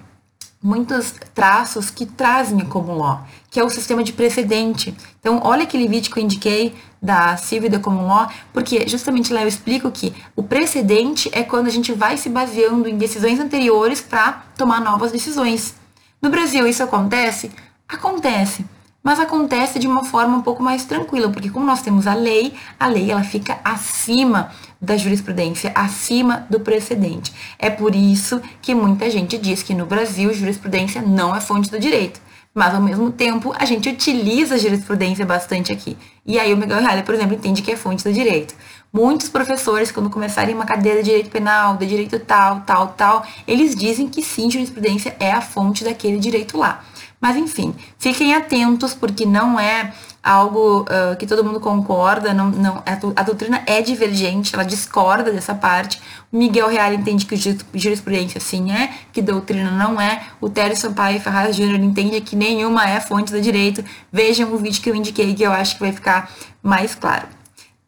muitos 0.62 1.14
traços 1.34 1.90
que 1.90 2.06
trazem 2.06 2.62
a 2.62 2.66
common 2.66 2.98
law, 2.98 3.26
que 3.50 3.60
é 3.60 3.64
o 3.64 3.70
sistema 3.70 4.04
de 4.04 4.12
precedente. 4.12 4.94
Então, 5.20 5.40
olha 5.44 5.64
aquele 5.64 5.88
vídeo 5.88 6.12
que 6.12 6.20
eu 6.20 6.24
indiquei 6.24 6.76
da 7.02 7.38
Civil 7.38 7.70
da 7.70 7.80
Common 7.80 8.08
Law, 8.08 8.30
porque 8.52 8.88
justamente 8.88 9.32
lá 9.32 9.42
eu 9.42 9.48
explico 9.48 9.90
que 9.90 10.14
o 10.36 10.44
precedente 10.44 11.30
é 11.32 11.44
quando 11.44 11.68
a 11.68 11.72
gente 11.72 11.94
vai 11.94 12.18
se 12.18 12.30
baseando 12.30 12.90
em 12.90 12.98
decisões 12.98 13.40
anteriores 13.40 14.02
para 14.02 14.44
tomar 14.58 14.82
novas 14.82 15.12
decisões. 15.12 15.76
No 16.22 16.30
Brasil 16.30 16.68
isso 16.68 16.84
acontece? 16.84 17.52
Acontece, 17.88 18.66
mas 19.04 19.20
acontece 19.20 19.80
de 19.80 19.88
uma 19.88 20.06
forma 20.06 20.38
um 20.38 20.42
pouco 20.42 20.62
mais 20.62 20.86
tranquila, 20.86 21.30
porque 21.30 21.50
como 21.50 21.66
nós 21.66 21.82
temos 21.82 22.08
a 22.08 22.14
lei, 22.14 22.54
a 22.80 22.88
lei 22.88 23.12
ela 23.12 23.24
fica 23.24 23.60
acima 23.64 24.52
da 24.82 24.98
jurisprudência, 24.98 25.72
acima 25.76 26.46
do 26.50 26.60
precedente. 26.60 27.34
É 27.58 27.70
por 27.70 27.96
isso 27.96 28.42
que 28.62 28.76
muita 28.76 29.10
gente 29.10 29.38
diz 29.38 29.64
que 29.64 29.74
no 29.74 29.86
Brasil 29.86 30.34
jurisprudência 30.34 31.02
não 31.02 31.36
é 31.36 31.42
fonte 31.42 31.70
do 31.70 31.80
direito 31.80 32.20
mas 32.54 32.74
ao 32.74 32.82
mesmo 32.82 33.12
tempo 33.12 33.54
a 33.58 33.64
gente 33.64 33.90
utiliza 33.90 34.56
a 34.56 34.58
jurisprudência 34.58 35.26
bastante 35.26 35.72
aqui. 35.72 35.96
E 36.26 36.40
aí 36.40 36.54
o 36.54 36.58
Miguel 36.58 36.82
Reale, 36.82 37.04
por 37.04 37.16
exemplo, 37.16 37.36
entende 37.36 37.62
que 37.62 37.72
é 37.72 37.76
fonte 37.78 38.04
do 38.04 38.12
direito. 38.12 38.56
Muitos 38.92 39.30
professores, 39.30 39.92
quando 39.92 40.10
começarem 40.10 40.56
uma 40.56 40.66
cadeira 40.66 41.02
de 41.04 41.06
direito 41.06 41.30
penal, 41.30 41.78
de 41.78 41.86
direito 41.86 42.20
tal, 42.20 42.62
tal, 42.62 42.90
tal, 42.90 43.26
eles 43.48 43.76
dizem 43.76 44.08
que 44.08 44.24
sim, 44.24 44.50
jurisprudência 44.50 45.16
é 45.20 45.32
a 45.32 45.42
fonte 45.42 45.84
daquele 45.84 46.18
direito 46.18 46.58
lá. 46.58 46.84
Mas 47.20 47.36
enfim, 47.36 47.76
fiquem 47.98 48.34
atentos 48.34 48.94
porque 48.94 49.26
não 49.26 49.60
é 49.60 49.94
algo 50.24 50.82
uh, 50.82 51.16
que 51.18 51.26
todo 51.26 51.44
mundo 51.44 51.60
concorda, 51.60 52.34
não, 52.34 52.50
não, 52.50 52.84
a, 53.16 53.24
doutrina 53.24 53.62
é 53.66 53.82
divergente, 53.82 54.54
ela 54.54 54.64
discorda 54.64 55.32
dessa 55.32 55.56
parte. 55.56 56.02
O 56.32 56.38
Miguel 56.38 56.68
Real 56.68 56.94
entende 56.94 57.26
que 57.26 57.36
jurisprudência 57.74 58.40
sim 58.40 58.72
é, 58.72 58.92
que 59.12 59.22
doutrina 59.22 59.72
não 59.72 60.00
é. 60.00 60.24
O 60.40 60.50
Tério 60.50 60.78
Sampaio 60.78 61.20
Ferraz 61.20 61.56
Júnior 61.56 61.80
entende 61.80 62.22
que 62.22 62.36
nenhuma 62.36 62.90
é 62.90 63.00
fonte 63.00 63.32
do 63.32 63.42
direito. 63.42 63.84
Vejam 64.12 64.54
o 64.54 64.58
vídeo 64.58 64.82
que 64.82 64.90
eu 64.90 64.96
indiquei 64.96 65.34
que 65.34 65.44
eu 65.44 65.52
acho 65.52 65.76
que 65.76 65.82
vai 65.82 65.92
ficar 65.92 66.32
mais 66.62 66.96
claro. 66.96 67.28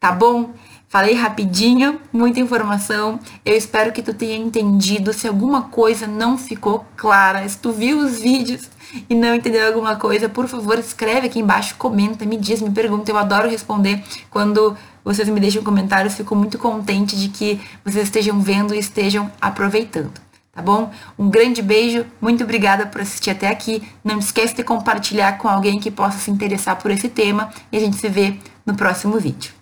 Tá 0.00 0.10
bom? 0.10 0.50
Falei 0.92 1.14
rapidinho, 1.14 1.98
muita 2.12 2.38
informação. 2.38 3.18
Eu 3.46 3.56
espero 3.56 3.92
que 3.92 4.02
tu 4.02 4.12
tenha 4.12 4.36
entendido. 4.36 5.14
Se 5.14 5.26
alguma 5.26 5.62
coisa 5.62 6.06
não 6.06 6.36
ficou 6.36 6.84
clara, 6.98 7.48
se 7.48 7.56
tu 7.56 7.72
viu 7.72 7.96
os 7.96 8.18
vídeos 8.18 8.68
e 9.08 9.14
não 9.14 9.34
entendeu 9.34 9.66
alguma 9.66 9.96
coisa, 9.96 10.28
por 10.28 10.46
favor, 10.46 10.78
escreve 10.78 11.28
aqui 11.28 11.38
embaixo, 11.38 11.76
comenta, 11.78 12.26
me 12.26 12.36
diz, 12.36 12.60
me 12.60 12.70
pergunta. 12.70 13.10
Eu 13.10 13.16
adoro 13.16 13.48
responder 13.48 14.04
quando 14.28 14.76
vocês 15.02 15.26
me 15.30 15.40
deixam 15.40 15.64
comentários. 15.64 16.12
Fico 16.12 16.36
muito 16.36 16.58
contente 16.58 17.16
de 17.16 17.30
que 17.30 17.58
vocês 17.82 18.04
estejam 18.04 18.38
vendo 18.42 18.74
e 18.74 18.78
estejam 18.78 19.32
aproveitando. 19.40 20.12
Tá 20.52 20.60
bom? 20.60 20.92
Um 21.18 21.30
grande 21.30 21.62
beijo, 21.62 22.04
muito 22.20 22.44
obrigada 22.44 22.84
por 22.84 23.00
assistir 23.00 23.30
até 23.30 23.48
aqui. 23.48 23.82
Não 24.04 24.18
esquece 24.18 24.54
de 24.54 24.62
compartilhar 24.62 25.38
com 25.38 25.48
alguém 25.48 25.80
que 25.80 25.90
possa 25.90 26.18
se 26.18 26.30
interessar 26.30 26.76
por 26.76 26.90
esse 26.90 27.08
tema 27.08 27.48
e 27.72 27.78
a 27.78 27.80
gente 27.80 27.96
se 27.96 28.10
vê 28.10 28.36
no 28.66 28.74
próximo 28.74 29.18
vídeo. 29.18 29.61